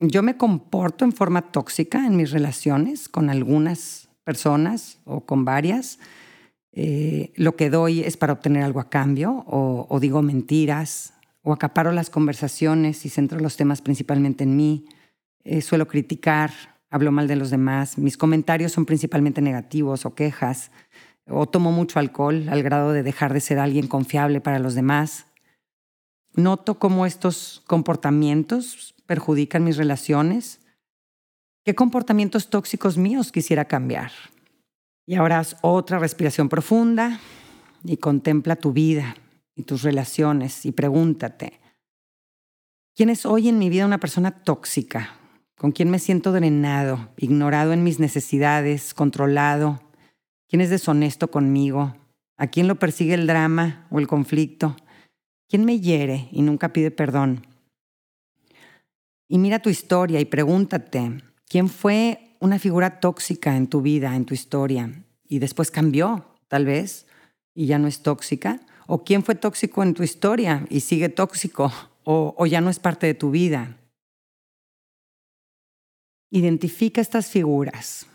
¿Yo 0.00 0.22
me 0.22 0.36
comporto 0.36 1.06
en 1.06 1.12
forma 1.12 1.50
tóxica 1.50 2.06
en 2.06 2.16
mis 2.16 2.30
relaciones 2.30 3.08
con 3.08 3.30
algunas 3.30 4.10
personas 4.22 4.98
o 5.04 5.24
con 5.24 5.46
varias? 5.46 5.98
Eh, 6.72 7.32
lo 7.36 7.56
que 7.56 7.70
doy 7.70 8.00
es 8.00 8.16
para 8.16 8.32
obtener 8.32 8.62
algo 8.62 8.80
a 8.80 8.90
cambio, 8.90 9.44
o, 9.46 9.98
digo 10.00 10.22
mentiras, 10.22 11.14
o 11.42 11.52
acaparo 11.52 11.92
las 11.92 12.10
conversaciones 12.10 13.04
y 13.04 13.08
centro 13.08 13.40
los 13.40 13.56
temas 13.56 13.82
principalmente 13.82 14.44
en 14.44 14.56
mí. 14.56 14.86
Eh, 15.44 15.62
suelo 15.62 15.88
criticar, 15.88 16.52
hablo 16.90 17.12
mal 17.12 17.28
de 17.28 17.36
los 17.36 17.50
demás, 17.50 17.98
mis 17.98 18.16
comentarios 18.16 18.72
son 18.72 18.86
principalmente 18.86 19.40
negativos 19.40 20.04
o 20.06 20.14
quejas, 20.14 20.70
o 21.26 21.46
tomo 21.46 21.72
mucho 21.72 21.98
alcohol 21.98 22.48
al 22.48 22.62
grado 22.62 22.92
de 22.92 23.02
dejar 23.02 23.32
de 23.32 23.40
ser 23.40 23.58
alguien 23.58 23.86
confiable 23.86 24.40
para 24.40 24.58
los 24.58 24.74
demás. 24.74 25.26
Noto 26.34 26.78
cómo 26.78 27.06
estos 27.06 27.62
comportamientos 27.66 28.94
perjudican 29.06 29.64
mis 29.64 29.76
relaciones. 29.76 30.60
¿Qué 31.64 31.74
comportamientos 31.74 32.50
tóxicos 32.50 32.96
míos 32.96 33.32
quisiera 33.32 33.64
cambiar? 33.64 34.12
Y 35.06 35.14
ahora 35.14 35.40
haz 35.40 35.56
otra 35.62 35.98
respiración 35.98 36.48
profunda 36.48 37.20
y 37.84 37.96
contempla 37.96 38.56
tu 38.56 38.72
vida 38.72 39.16
y 39.56 39.64
tus 39.64 39.82
relaciones 39.82 40.64
y 40.66 40.72
pregúntate, 40.72 41.60
¿quién 42.94 43.10
es 43.10 43.26
hoy 43.26 43.48
en 43.48 43.58
mi 43.58 43.68
vida 43.68 43.86
una 43.86 43.98
persona 44.00 44.42
tóxica? 44.42 45.16
¿Con 45.56 45.72
quién 45.72 45.90
me 45.90 45.98
siento 45.98 46.32
drenado, 46.32 47.10
ignorado 47.16 47.72
en 47.72 47.84
mis 47.84 48.00
necesidades, 48.00 48.94
controlado? 48.94 49.80
¿Quién 50.48 50.62
es 50.62 50.70
deshonesto 50.70 51.30
conmigo? 51.30 51.94
¿A 52.38 52.46
quién 52.46 52.66
lo 52.68 52.76
persigue 52.78 53.14
el 53.14 53.26
drama 53.26 53.86
o 53.90 53.98
el 53.98 54.06
conflicto? 54.06 54.76
¿Quién 55.48 55.64
me 55.64 55.80
hiere 55.80 56.28
y 56.32 56.42
nunca 56.42 56.72
pide 56.72 56.90
perdón? 56.90 57.46
Y 59.28 59.38
mira 59.38 59.60
tu 59.60 59.68
historia 59.68 60.20
y 60.20 60.24
pregúntate, 60.24 61.22
¿quién 61.46 61.68
fue 61.68 62.29
una 62.40 62.58
figura 62.58 62.98
tóxica 63.00 63.56
en 63.56 63.68
tu 63.68 63.82
vida, 63.82 64.16
en 64.16 64.24
tu 64.24 64.34
historia, 64.34 64.90
y 65.28 65.38
después 65.38 65.70
cambió, 65.70 66.24
tal 66.48 66.64
vez, 66.64 67.06
y 67.54 67.66
ya 67.66 67.78
no 67.78 67.86
es 67.86 68.02
tóxica? 68.02 68.60
¿O 68.86 69.04
quién 69.04 69.22
fue 69.22 69.36
tóxico 69.36 69.82
en 69.82 69.94
tu 69.94 70.02
historia 70.02 70.66
y 70.68 70.80
sigue 70.80 71.08
tóxico? 71.08 71.72
¿O, 72.02 72.34
o 72.36 72.46
ya 72.46 72.60
no 72.60 72.70
es 72.70 72.80
parte 72.80 73.06
de 73.06 73.14
tu 73.14 73.30
vida? 73.30 73.76
Identifica 76.30 77.00
estas 77.00 77.28
figuras. 77.28 78.06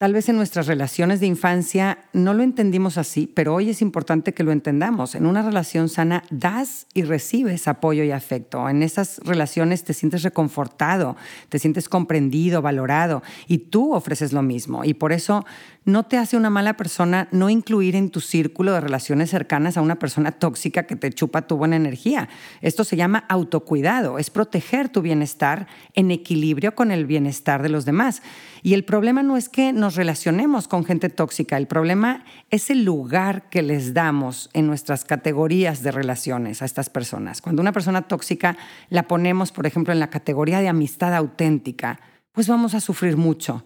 Tal 0.00 0.14
vez 0.14 0.30
en 0.30 0.36
nuestras 0.36 0.66
relaciones 0.66 1.20
de 1.20 1.26
infancia 1.26 1.98
no 2.14 2.32
lo 2.32 2.42
entendimos 2.42 2.96
así, 2.96 3.26
pero 3.26 3.54
hoy 3.54 3.68
es 3.68 3.82
importante 3.82 4.32
que 4.32 4.44
lo 4.44 4.50
entendamos. 4.50 5.14
En 5.14 5.26
una 5.26 5.42
relación 5.42 5.90
sana 5.90 6.24
das 6.30 6.86
y 6.94 7.02
recibes 7.02 7.68
apoyo 7.68 8.02
y 8.02 8.10
afecto. 8.10 8.66
En 8.70 8.82
esas 8.82 9.18
relaciones 9.24 9.84
te 9.84 9.92
sientes 9.92 10.22
reconfortado, 10.22 11.16
te 11.50 11.58
sientes 11.58 11.90
comprendido, 11.90 12.62
valorado 12.62 13.22
y 13.46 13.58
tú 13.58 13.92
ofreces 13.92 14.32
lo 14.32 14.40
mismo. 14.40 14.86
Y 14.86 14.94
por 14.94 15.12
eso 15.12 15.44
no 15.84 16.04
te 16.04 16.16
hace 16.16 16.38
una 16.38 16.48
mala 16.48 16.78
persona 16.78 17.28
no 17.30 17.50
incluir 17.50 17.94
en 17.94 18.08
tu 18.08 18.20
círculo 18.20 18.72
de 18.72 18.80
relaciones 18.80 19.28
cercanas 19.28 19.76
a 19.76 19.82
una 19.82 19.98
persona 19.98 20.32
tóxica 20.32 20.86
que 20.86 20.96
te 20.96 21.12
chupa 21.12 21.46
tu 21.46 21.58
buena 21.58 21.76
energía. 21.76 22.30
Esto 22.62 22.84
se 22.84 22.96
llama 22.96 23.24
autocuidado, 23.28 24.18
es 24.18 24.30
proteger 24.30 24.88
tu 24.88 25.02
bienestar 25.02 25.66
en 25.94 26.10
equilibrio 26.10 26.74
con 26.74 26.90
el 26.90 27.04
bienestar 27.04 27.62
de 27.62 27.68
los 27.68 27.84
demás. 27.84 28.22
Y 28.62 28.74
el 28.74 28.84
problema 28.84 29.22
no 29.22 29.36
es 29.36 29.48
que 29.48 29.72
nos 29.72 29.89
relacionemos 29.96 30.68
con 30.68 30.84
gente 30.84 31.08
tóxica, 31.08 31.56
el 31.56 31.66
problema 31.66 32.24
es 32.50 32.70
el 32.70 32.84
lugar 32.84 33.48
que 33.50 33.62
les 33.62 33.94
damos 33.94 34.50
en 34.52 34.66
nuestras 34.66 35.04
categorías 35.04 35.82
de 35.82 35.92
relaciones 35.92 36.62
a 36.62 36.64
estas 36.64 36.90
personas. 36.90 37.40
Cuando 37.40 37.62
una 37.62 37.72
persona 37.72 38.02
tóxica 38.02 38.56
la 38.88 39.04
ponemos, 39.04 39.52
por 39.52 39.66
ejemplo, 39.66 39.92
en 39.92 40.00
la 40.00 40.10
categoría 40.10 40.60
de 40.60 40.68
amistad 40.68 41.14
auténtica, 41.14 42.00
pues 42.32 42.48
vamos 42.48 42.74
a 42.74 42.80
sufrir 42.80 43.16
mucho 43.16 43.64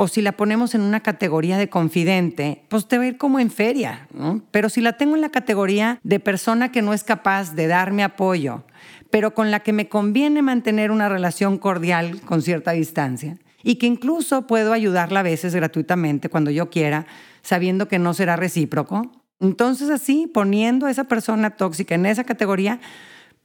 o 0.00 0.06
si 0.06 0.22
la 0.22 0.30
ponemos 0.30 0.76
en 0.76 0.82
una 0.82 1.00
categoría 1.00 1.58
de 1.58 1.68
confidente, 1.68 2.64
pues 2.68 2.86
te 2.86 2.98
va 2.98 3.02
a 3.02 3.08
ir 3.08 3.18
como 3.18 3.40
en 3.40 3.50
feria. 3.50 4.06
Pero 4.52 4.68
si 4.68 4.80
la 4.80 4.92
tengo 4.92 5.16
en 5.16 5.22
la 5.22 5.30
categoría 5.30 5.98
de 6.04 6.20
persona 6.20 6.70
que 6.70 6.82
no 6.82 6.94
es 6.94 7.02
capaz 7.02 7.56
de 7.56 7.66
darme 7.66 8.04
apoyo, 8.04 8.62
pero 9.10 9.34
con 9.34 9.50
la 9.50 9.58
que 9.58 9.72
me 9.72 9.88
conviene 9.88 10.40
mantener 10.40 10.92
una 10.92 11.08
relación 11.08 11.58
cordial 11.58 12.20
con 12.20 12.42
cierta 12.42 12.70
distancia, 12.70 13.38
y 13.68 13.76
que 13.76 13.86
incluso 13.86 14.46
puedo 14.46 14.72
ayudarla 14.72 15.20
a 15.20 15.22
veces 15.22 15.54
gratuitamente 15.54 16.30
cuando 16.30 16.50
yo 16.50 16.70
quiera, 16.70 17.04
sabiendo 17.42 17.86
que 17.86 17.98
no 17.98 18.14
será 18.14 18.34
recíproco, 18.34 19.12
entonces 19.40 19.90
así, 19.90 20.26
poniendo 20.26 20.86
a 20.86 20.90
esa 20.90 21.04
persona 21.04 21.50
tóxica 21.50 21.94
en 21.94 22.06
esa 22.06 22.24
categoría, 22.24 22.80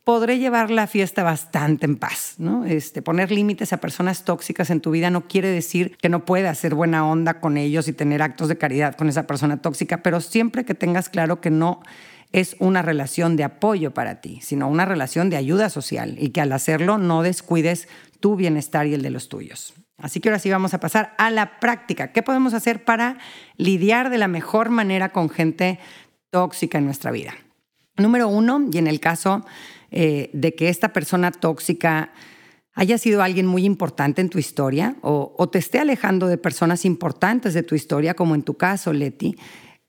podré 0.06 0.40
llevar 0.40 0.72
la 0.72 0.88
fiesta 0.88 1.24
bastante 1.24 1.88
en 1.88 1.98
paz. 1.98 2.36
¿no? 2.38 2.64
Este, 2.64 3.02
poner 3.02 3.34
límites 3.34 3.74
a 3.74 3.82
personas 3.82 4.24
tóxicas 4.24 4.70
en 4.70 4.80
tu 4.80 4.92
vida 4.92 5.10
no 5.10 5.28
quiere 5.28 5.50
decir 5.50 5.98
que 5.98 6.08
no 6.08 6.24
puedas 6.24 6.58
hacer 6.58 6.74
buena 6.74 7.06
onda 7.06 7.42
con 7.42 7.58
ellos 7.58 7.90
y 7.90 7.94
tener 7.94 8.22
actos 8.22 8.48
de 8.48 8.58
caridad 8.58 8.96
con 8.96 9.10
esa 9.10 9.28
persona 9.28 9.62
tóxica, 9.62 10.04
pero 10.04 10.22
siempre 10.22 10.64
que 10.64 10.74
tengas 10.74 11.10
claro 11.10 11.42
que 11.42 11.50
no 11.50 11.82
es 12.32 12.56
una 12.60 12.82
relación 12.82 13.36
de 13.36 13.44
apoyo 13.44 13.94
para 13.94 14.22
ti, 14.22 14.40
sino 14.42 14.70
una 14.70 14.86
relación 14.86 15.30
de 15.30 15.36
ayuda 15.36 15.70
social 15.70 16.16
y 16.18 16.30
que 16.30 16.40
al 16.40 16.54
hacerlo 16.54 16.98
no 16.98 17.24
descuides 17.24 17.90
tu 18.22 18.38
bienestar 18.38 18.88
y 18.88 18.94
el 18.94 19.02
de 19.02 19.10
los 19.10 19.28
tuyos. 19.28 19.74
Así 19.98 20.20
que 20.20 20.30
ahora 20.30 20.40
sí 20.40 20.50
vamos 20.50 20.74
a 20.74 20.80
pasar 20.80 21.14
a 21.18 21.30
la 21.30 21.60
práctica. 21.60 22.12
¿Qué 22.12 22.24
podemos 22.24 22.54
hacer 22.54 22.84
para 22.84 23.18
lidiar 23.58 24.10
de 24.10 24.18
la 24.18 24.28
mejor 24.28 24.70
manera 24.70 25.10
con 25.10 25.30
gente 25.30 25.80
tóxica 26.32 26.78
en 26.78 26.86
nuestra 26.86 27.12
vida? 27.12 27.34
Número 27.98 28.28
uno, 28.28 28.68
y 28.72 28.78
en 28.80 28.88
el 28.88 29.00
caso 29.00 29.46
eh, 29.92 30.32
de 30.34 30.56
que 30.56 30.70
esta 30.70 30.94
persona 30.94 31.32
tóxica 31.32 32.12
haya 32.74 32.98
sido 32.98 33.22
alguien 33.22 33.46
muy 33.46 33.66
importante 33.66 34.22
en 34.22 34.30
tu 34.30 34.40
historia 34.40 34.96
o, 35.02 35.48
te 35.52 35.60
esté 35.60 35.80
alejando 35.80 36.28
de 36.28 36.40
personas 36.40 36.86
importantes 36.86 37.54
de 37.54 37.62
tu 37.62 37.76
historia, 37.76 38.16
como 38.16 38.34
en 38.34 38.42
tu 38.42 38.56
caso, 38.56 38.94
Leti, 38.94 39.38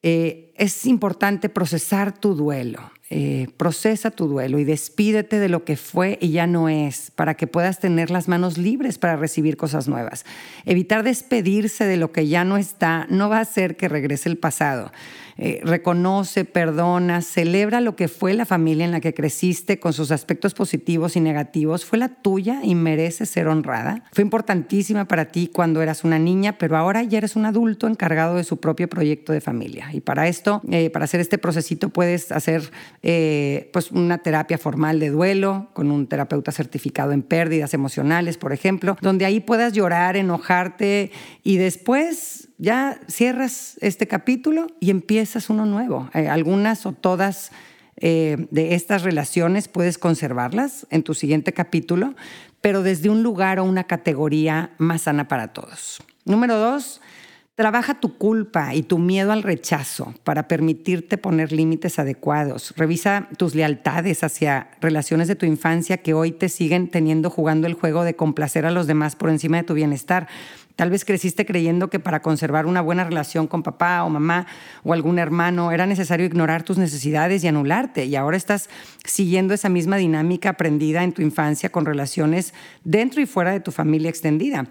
eh, 0.03 0.53
es 0.57 0.85
importante 0.85 1.49
procesar 1.49 2.13
tu 2.13 2.35
duelo. 2.35 2.93
Eh, 3.17 3.47
procesa 3.57 4.11
tu 4.11 4.27
duelo 4.27 4.59
y 4.59 4.65
despídete 4.65 5.39
de 5.39 5.49
lo 5.49 5.65
que 5.65 5.77
fue 5.77 6.19
y 6.21 6.33
ya 6.33 6.49
no 6.49 6.69
es, 6.69 7.13
para 7.13 7.35
que 7.35 7.47
puedas 7.47 7.79
tener 7.79 8.11
las 8.11 8.27
manos 8.27 8.59
libres 8.59 8.99
para 8.99 9.15
recibir 9.15 9.57
cosas 9.57 9.87
nuevas. 9.87 10.27
Evitar 10.65 11.05
despedirse 11.05 11.85
de 11.85 11.97
lo 11.97 12.11
que 12.11 12.27
ya 12.27 12.45
no 12.45 12.57
está 12.57 13.07
no 13.11 13.29
va 13.29 13.39
a 13.39 13.43
hacer 13.43 13.77
que 13.77 13.87
regrese 13.87 14.29
el 14.29 14.37
pasado. 14.37 14.91
Eh, 15.37 15.61
reconoce, 15.65 16.45
perdona, 16.45 17.21
celebra 17.21 17.81
lo 17.81 17.97
que 17.97 18.09
fue 18.09 18.35
la 18.35 18.47
familia 18.47 18.85
en 18.85 18.93
la 18.93 19.01
que 19.01 19.15
creciste 19.15 19.81
con 19.81 19.93
sus 19.93 20.11
aspectos 20.11 20.55
positivos 20.55 21.17
y 21.17 21.21
negativos. 21.21 21.85
Fue 21.85 21.99
la 21.99 22.09
tuya 22.09 22.61
y 22.63 22.75
merece 22.75 23.27
ser 23.27 23.49
honrada. 23.49 24.05
Fue 24.13 24.23
importantísima 24.23 25.07
para 25.07 25.27
ti 25.27 25.51
cuando 25.53 25.83
eras 25.83 26.05
una 26.05 26.19
niña, 26.19 26.57
pero 26.59 26.77
ahora 26.77 27.03
ya 27.03 27.19
eres 27.19 27.37
un 27.37 27.47
adulto 27.47 27.89
encargado 27.89 28.37
de 28.37 28.45
su 28.45 28.59
propio 28.59 28.89
proyecto 28.89 29.33
de 29.33 29.41
familia. 29.41 29.89
Y 29.93 30.01
para 30.01 30.29
esto, 30.29 30.63
eh, 30.71 30.91
para 30.91 31.05
hacer 31.05 31.21
este 31.21 31.39
procesito, 31.39 31.89
puedes 31.89 32.31
hacer 32.31 32.71
eh, 33.03 33.71
pues 33.73 33.91
una 33.91 34.19
terapia 34.19 34.59
formal 34.59 35.01
de 35.01 35.11
duelo 35.11 35.71
con 35.73 35.91
un 35.91 36.07
terapeuta 36.07 36.53
certificado 36.53 37.13
en 37.13 37.23
pérdidas 37.23 37.75
emocionales, 37.75 38.39
por 38.39 38.53
ejemplo, 38.53 38.97
donde 39.01 39.25
ahí 39.25 39.41
puedas 39.41 39.73
llorar, 39.73 40.17
enojarte 40.17 41.11
y 41.43 41.57
después 41.57 42.49
ya 42.59 43.01
cierras 43.09 43.77
este 43.81 44.07
capítulo 44.07 44.69
y 44.81 44.91
empiezas 44.91 45.51
uno 45.51 45.67
nuevo. 45.67 46.09
Eh, 46.15 46.29
algunas 46.29 46.87
o 46.87 46.93
todas 46.93 47.53
eh, 47.97 48.47
de 48.51 48.75
estas 48.75 49.03
relaciones 49.03 49.69
puedes 49.69 49.99
conservarlas 49.99 50.87
en 50.91 51.03
tu 51.03 51.15
siguiente 51.15 51.53
capítulo, 51.53 52.15
pero 52.61 52.83
desde 52.83 53.11
un 53.11 53.23
lugar 53.23 53.59
o 53.59 53.65
una 53.65 53.85
categoría 53.85 54.71
más 54.79 55.03
sana 55.03 55.29
para 55.29 55.53
todos. 55.53 56.03
Número 56.25 56.57
dos, 56.59 57.01
Trabaja 57.57 58.01
tu 58.01 58.19
culpa 58.19 58.75
y 58.75 58.83
tu 58.83 58.99
miedo 58.99 59.31
al 59.31 59.45
rechazo 59.45 60.13
para 60.25 60.49
permitirte 60.49 61.19
poner 61.19 61.53
límites 61.53 62.01
adecuados. 62.01 62.75
Revisa 62.77 63.29
tus 63.39 63.55
lealtades 63.55 64.25
hacia 64.25 64.71
relaciones 64.81 65.29
de 65.29 65.37
tu 65.37 65.47
infancia 65.47 65.99
que 65.99 66.15
hoy 66.15 66.33
te 66.33 66.49
siguen 66.49 66.89
teniendo 66.89 67.31
jugando 67.31 67.69
el 67.69 67.75
juego 67.75 68.03
de 68.03 68.17
complacer 68.17 68.67
a 68.67 68.73
los 68.73 68.89
demás 68.89 69.15
por 69.15 69.31
encima 69.31 69.59
de 69.59 69.63
tu 69.63 69.75
bienestar. 69.75 70.27
Tal 70.77 70.91
vez 70.91 71.05
creciste 71.05 71.47
creyendo 71.47 71.89
que 71.89 72.01
para 72.01 72.21
conservar 72.21 72.67
una 72.67 72.81
buena 72.81 73.05
relación 73.05 73.47
con 73.47 73.63
papá 73.63 74.03
o 74.03 74.11
mamá 74.11 74.47
o 74.83 74.93
algún 74.93 75.21
hermano 75.21 75.71
era 75.71 75.87
necesario 75.87 76.27
ignorar 76.27 76.65
tus 76.65 76.79
necesidades 76.79 77.45
y 77.45 77.49
anularte. 77.49 78.07
Y 78.07 78.17
ahora 78.17 78.37
estás 78.37 78.69
siguiendo 79.05 79.55
esa 79.55 79.69
misma 79.69 79.97
dinámica 79.97 80.51
aprendida 80.51 81.05
en 81.05 81.13
tu 81.13 81.23
infancia 81.23 81.71
con 81.71 81.87
relaciones 81.87 82.55
dentro 82.83 83.21
y 83.21 83.27
fuera 83.27 83.53
de 83.53 83.61
tu 83.61 83.71
familia 83.71 84.11
extendida. 84.11 84.67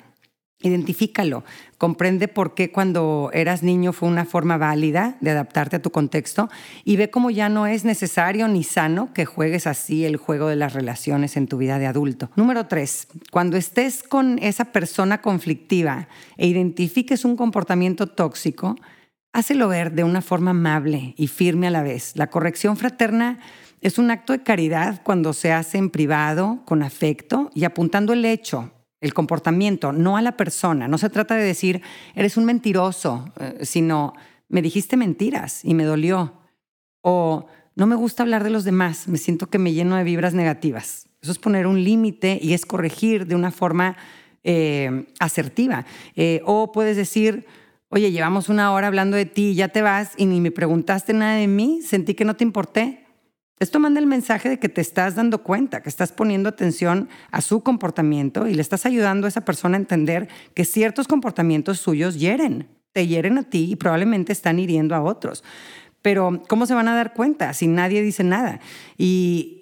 Identifícalo, 0.64 1.44
comprende 1.78 2.30
por 2.30 2.56
qué 2.56 2.72
cuando 2.72 3.30
eras 3.34 3.64
niño 3.64 3.92
fue 3.92 4.08
una 4.08 4.24
forma 4.24 4.58
válida 4.58 5.18
de 5.20 5.32
adaptarte 5.32 5.76
a 5.76 5.82
tu 5.82 5.92
contexto 5.92 6.50
y 6.86 6.96
ve 6.96 7.10
cómo 7.10 7.30
ya 7.30 7.50
no 7.50 7.68
es 7.68 7.84
necesario 7.84 8.48
ni 8.48 8.64
sano 8.64 9.14
que 9.14 9.26
juegues 9.26 9.68
así 9.68 10.06
el 10.06 10.16
juego 10.16 10.48
de 10.48 10.56
las 10.56 10.72
relaciones 10.72 11.36
en 11.36 11.48
tu 11.48 11.58
vida 11.58 11.80
de 11.80 11.88
adulto. 11.88 12.32
Número 12.38 12.68
tres, 12.68 13.10
cuando 13.30 13.58
estés 13.58 14.04
con 14.04 14.40
esa 14.40 14.72
persona 14.72 15.22
conflictiva 15.22 16.08
e 16.38 16.48
identifiques 16.48 17.26
un 17.26 17.36
comportamiento 17.36 18.08
tóxico, 18.08 18.78
hácelo 19.34 19.68
ver 19.68 19.92
de 19.92 20.06
una 20.06 20.22
forma 20.22 20.52
amable 20.52 21.14
y 21.18 21.28
firme 21.28 21.68
a 21.68 21.72
la 21.72 21.84
vez. 21.84 22.14
La 22.16 22.28
corrección 22.28 22.78
fraterna 22.78 23.40
es 23.82 23.98
un 23.98 24.12
acto 24.12 24.32
de 24.32 24.44
caridad 24.44 25.02
cuando 25.04 25.34
se 25.34 25.52
hace 25.52 25.78
en 25.78 25.90
privado, 25.90 26.62
con 26.64 26.84
afecto 26.84 27.52
y 27.54 27.66
apuntando 27.66 28.14
el 28.14 28.24
hecho 28.24 28.72
el 29.04 29.14
comportamiento, 29.14 29.92
no 29.92 30.16
a 30.16 30.22
la 30.22 30.38
persona. 30.38 30.88
No 30.88 30.98
se 30.98 31.10
trata 31.10 31.36
de 31.36 31.44
decir, 31.44 31.82
eres 32.16 32.38
un 32.38 32.46
mentiroso, 32.46 33.26
eh, 33.38 33.60
sino, 33.64 34.14
me 34.48 34.62
dijiste 34.62 34.96
mentiras 34.96 35.64
y 35.66 35.74
me 35.74 35.84
dolió. 35.84 36.34
O, 37.02 37.46
no 37.76 37.86
me 37.86 37.96
gusta 37.96 38.24
hablar 38.24 38.46
de 38.46 38.50
los 38.50 38.64
demás, 38.64 39.10
me 39.10 39.18
siento 39.18 39.48
que 39.48 39.60
me 39.60 39.74
lleno 39.74 39.98
de 39.98 40.06
vibras 40.06 40.34
negativas. 40.34 41.10
Eso 41.22 41.34
es 41.34 41.38
poner 41.38 41.68
un 41.68 41.84
límite 41.84 42.40
y 42.42 42.54
es 42.54 42.66
corregir 42.66 43.28
de 43.28 43.36
una 43.36 43.52
forma 43.52 43.98
eh, 44.46 45.06
asertiva. 45.20 45.86
Eh, 46.16 46.42
o 46.46 46.72
puedes 46.72 46.96
decir, 46.96 47.46
oye, 47.90 48.10
llevamos 48.12 48.48
una 48.48 48.72
hora 48.72 48.88
hablando 48.88 49.18
de 49.18 49.26
ti 49.26 49.54
ya 49.54 49.68
te 49.68 49.82
vas 49.82 50.14
y 50.16 50.26
ni 50.28 50.40
me 50.40 50.52
preguntaste 50.52 51.12
nada 51.12 51.36
de 51.36 51.48
mí, 51.48 51.82
sentí 51.82 52.14
que 52.14 52.24
no 52.24 52.38
te 52.38 52.46
importé. 52.46 53.03
Esto 53.64 53.80
manda 53.80 54.02
el 54.02 54.08
mensaje 54.08 54.50
de 54.50 54.60
que 54.60 54.68
te 54.68 54.82
estás 54.82 55.16
dando 55.16 55.42
cuenta, 55.42 55.82
que 55.82 55.88
estás 55.88 56.12
poniendo 56.12 56.50
atención 56.50 57.08
a 57.32 57.40
su 57.40 57.64
comportamiento 57.64 58.46
y 58.46 58.56
le 58.56 58.62
estás 58.62 58.86
ayudando 58.86 59.26
a 59.26 59.30
esa 59.30 59.46
persona 59.46 59.78
a 59.78 59.80
entender 59.80 60.28
que 60.54 60.66
ciertos 60.66 61.08
comportamientos 61.08 61.80
suyos 61.80 62.20
hieren, 62.20 62.68
te 62.92 63.08
hieren 63.08 63.38
a 63.38 63.44
ti 63.44 63.72
y 63.72 63.78
probablemente 63.78 64.34
están 64.34 64.60
hiriendo 64.60 64.96
a 64.96 65.02
otros. 65.02 65.46
Pero 66.02 66.42
¿cómo 66.50 66.66
se 66.66 66.74
van 66.74 66.90
a 66.90 66.96
dar 66.96 67.14
cuenta 67.14 67.54
si 67.54 67.68
nadie 67.68 68.02
dice 68.02 68.26
nada? 68.26 68.60
Y, 68.98 69.62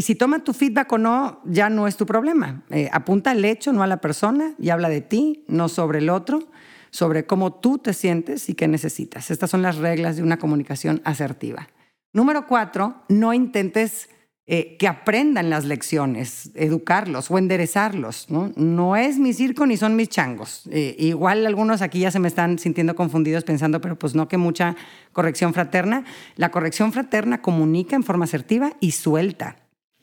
si 0.00 0.14
toma 0.14 0.42
tu 0.42 0.54
feedback 0.54 0.90
o 0.90 0.96
no, 0.96 1.42
ya 1.44 1.68
no 1.68 1.86
es 1.86 1.98
tu 1.98 2.06
problema. 2.06 2.64
Eh, 2.70 2.88
apunta 2.92 3.32
al 3.32 3.44
hecho, 3.44 3.74
no 3.74 3.82
a 3.82 3.86
la 3.86 4.00
persona, 4.00 4.54
y 4.58 4.70
habla 4.70 4.88
de 4.88 5.02
ti, 5.02 5.44
no 5.48 5.68
sobre 5.68 5.98
el 5.98 6.08
otro, 6.08 6.48
sobre 6.88 7.26
cómo 7.26 7.52
tú 7.52 7.76
te 7.76 7.92
sientes 7.92 8.48
y 8.48 8.54
qué 8.54 8.68
necesitas. 8.68 9.30
Estas 9.30 9.50
son 9.50 9.60
las 9.60 9.76
reglas 9.76 10.16
de 10.16 10.22
una 10.22 10.38
comunicación 10.38 11.02
asertiva. 11.04 11.68
Número 12.16 12.46
cuatro, 12.46 12.94
no 13.10 13.34
intentes 13.34 14.08
eh, 14.46 14.78
que 14.78 14.88
aprendan 14.88 15.50
las 15.50 15.66
lecciones, 15.66 16.50
educarlos 16.54 17.30
o 17.30 17.36
enderezarlos. 17.36 18.30
No, 18.30 18.96
es 18.96 19.18
mi 19.18 19.34
circo 19.34 19.66
ni 19.66 19.76
son 19.76 19.96
mis 19.96 20.08
changos. 20.08 20.62
Eh, 20.70 20.96
igual 20.98 21.44
algunos 21.44 21.82
aquí 21.82 22.00
ya 22.00 22.10
se 22.10 22.18
me 22.18 22.28
están 22.28 22.58
sintiendo 22.58 22.94
confundidos 22.94 23.44
pensando, 23.44 23.82
pero 23.82 23.98
pues 23.98 24.14
no 24.14 24.28
que 24.28 24.38
mucha 24.38 24.76
corrección 25.12 25.52
fraterna. 25.52 26.04
La 26.36 26.50
corrección 26.50 26.90
fraterna 26.90 27.42
comunica 27.42 27.96
en 27.96 28.02
forma 28.02 28.24
asertiva 28.24 28.72
y 28.80 28.92
suelta 28.92 29.56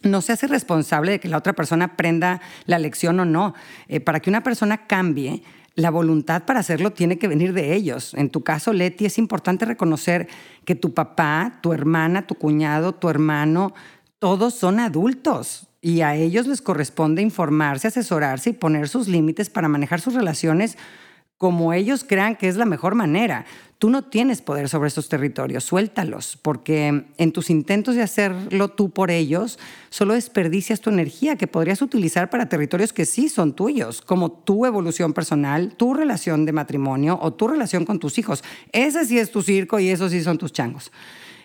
no 0.03 0.21
se 0.21 0.33
hace 0.33 0.47
responsable 0.47 1.13
de 1.13 1.19
que 1.19 1.29
la 1.29 1.37
otra 1.37 1.53
persona 1.53 1.85
aprenda 1.85 2.41
la 2.65 2.77
lección 2.77 3.19
o 3.19 3.25
no. 3.25 3.53
Eh, 3.87 3.99
para 3.99 4.19
que 4.19 4.29
una 4.29 4.43
persona 4.43 4.85
cambie, 4.85 5.43
la 5.75 5.89
voluntad 5.89 6.43
para 6.45 6.59
hacerlo 6.59 6.91
tiene 6.91 7.17
que 7.17 7.27
venir 7.27 7.53
de 7.53 7.73
ellos. 7.73 8.13
En 8.13 8.29
tu 8.29 8.43
caso, 8.43 8.73
Leti, 8.73 9.05
es 9.05 9.17
importante 9.17 9.65
reconocer 9.65 10.27
que 10.65 10.75
tu 10.75 10.93
papá, 10.93 11.59
tu 11.61 11.73
hermana, 11.73 12.27
tu 12.27 12.35
cuñado, 12.35 12.93
tu 12.93 13.09
hermano, 13.09 13.73
todos 14.19 14.53
son 14.53 14.79
adultos 14.79 15.67
y 15.81 16.01
a 16.01 16.15
ellos 16.15 16.47
les 16.47 16.61
corresponde 16.61 17.21
informarse, 17.21 17.87
asesorarse 17.87 18.51
y 18.51 18.53
poner 18.53 18.87
sus 18.87 19.07
límites 19.07 19.49
para 19.49 19.67
manejar 19.67 19.99
sus 19.99 20.13
relaciones 20.13 20.77
como 21.43 21.73
ellos 21.73 22.05
crean 22.07 22.37
que 22.37 22.47
es 22.47 22.55
la 22.55 22.63
mejor 22.63 22.95
manera. 22.95 23.43
Tú 23.77 23.89
no 23.89 24.05
tienes 24.05 24.41
poder 24.41 24.69
sobre 24.69 24.87
estos 24.87 25.09
territorios, 25.09 25.65
suéltalos, 25.65 26.39
porque 26.41 27.03
en 27.17 27.31
tus 27.33 27.49
intentos 27.49 27.95
de 27.95 28.01
hacerlo 28.01 28.69
tú 28.69 28.91
por 28.91 29.11
ellos, 29.11 29.59
solo 29.89 30.13
desperdicias 30.13 30.79
tu 30.79 30.89
energía 30.89 31.35
que 31.35 31.47
podrías 31.47 31.81
utilizar 31.81 32.29
para 32.29 32.47
territorios 32.47 32.93
que 32.93 33.05
sí 33.05 33.27
son 33.27 33.51
tuyos, 33.51 34.01
como 34.01 34.31
tu 34.31 34.65
evolución 34.65 35.11
personal, 35.11 35.75
tu 35.75 35.93
relación 35.93 36.45
de 36.45 36.53
matrimonio 36.53 37.19
o 37.21 37.33
tu 37.33 37.49
relación 37.49 37.83
con 37.83 37.99
tus 37.99 38.17
hijos. 38.17 38.41
Ese 38.71 39.03
sí 39.03 39.19
es 39.19 39.29
tu 39.29 39.41
circo 39.41 39.79
y 39.79 39.89
esos 39.89 40.11
sí 40.13 40.23
son 40.23 40.37
tus 40.37 40.53
changos. 40.53 40.93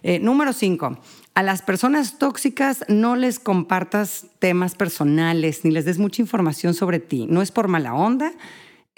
Eh, 0.05 0.21
número 0.21 0.53
cinco, 0.53 0.97
a 1.35 1.43
las 1.43 1.63
personas 1.63 2.21
tóxicas 2.21 2.85
no 2.87 3.17
les 3.17 3.41
compartas 3.41 4.27
temas 4.39 4.77
personales 4.77 5.65
ni 5.65 5.73
les 5.73 5.87
des 5.87 5.99
mucha 5.99 6.23
información 6.23 6.73
sobre 6.73 7.01
ti. 7.01 7.27
No 7.29 7.43
es 7.43 7.51
por 7.51 7.67
mala 7.67 7.95
onda, 7.95 8.31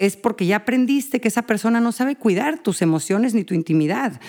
es 0.01 0.17
porque 0.17 0.47
ya 0.47 0.55
aprendiste 0.57 1.21
que 1.21 1.27
esa 1.27 1.43
persona 1.43 1.79
no 1.79 1.91
sabe 1.91 2.15
cuidar 2.15 2.57
tus 2.57 2.81
emociones 2.81 3.35
ni 3.35 3.43
tu 3.43 3.53
intimidad, 3.53 4.19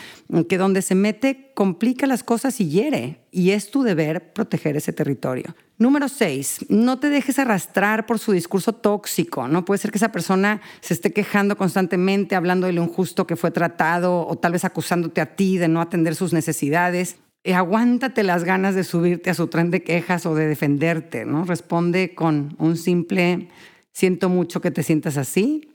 que 0.46 0.58
donde 0.58 0.82
se 0.82 0.94
mete 0.94 1.50
complica 1.54 2.06
las 2.06 2.22
cosas 2.22 2.60
y 2.60 2.68
hiere, 2.68 3.20
y 3.30 3.52
es 3.52 3.70
tu 3.70 3.82
deber 3.82 4.34
proteger 4.34 4.76
ese 4.76 4.92
territorio. 4.92 5.56
Número 5.78 6.10
seis, 6.10 6.58
no 6.68 6.98
te 6.98 7.08
dejes 7.08 7.38
arrastrar 7.38 8.04
por 8.04 8.18
su 8.18 8.32
discurso 8.32 8.74
tóxico. 8.74 9.48
No 9.48 9.64
puede 9.64 9.78
ser 9.78 9.90
que 9.90 9.96
esa 9.96 10.12
persona 10.12 10.60
se 10.82 10.92
esté 10.92 11.14
quejando 11.14 11.56
constantemente, 11.56 12.36
hablando 12.36 12.66
de 12.66 12.74
lo 12.74 12.82
injusto 12.82 13.26
que 13.26 13.36
fue 13.36 13.50
tratado 13.50 14.26
o 14.26 14.36
tal 14.36 14.52
vez 14.52 14.66
acusándote 14.66 15.22
a 15.22 15.36
ti 15.36 15.56
de 15.56 15.68
no 15.68 15.80
atender 15.80 16.14
sus 16.14 16.34
necesidades. 16.34 17.16
Eh, 17.44 17.54
aguántate 17.54 18.24
las 18.24 18.44
ganas 18.44 18.74
de 18.74 18.84
subirte 18.84 19.30
a 19.30 19.34
su 19.34 19.46
tren 19.46 19.70
de 19.70 19.82
quejas 19.82 20.26
o 20.26 20.34
de 20.34 20.46
defenderte, 20.46 21.24
¿no? 21.24 21.46
Responde 21.46 22.14
con 22.14 22.54
un 22.58 22.76
simple 22.76 23.48
siento 23.92 24.28
mucho 24.28 24.60
que 24.60 24.70
te 24.70 24.82
sientas 24.82 25.16
así 25.16 25.68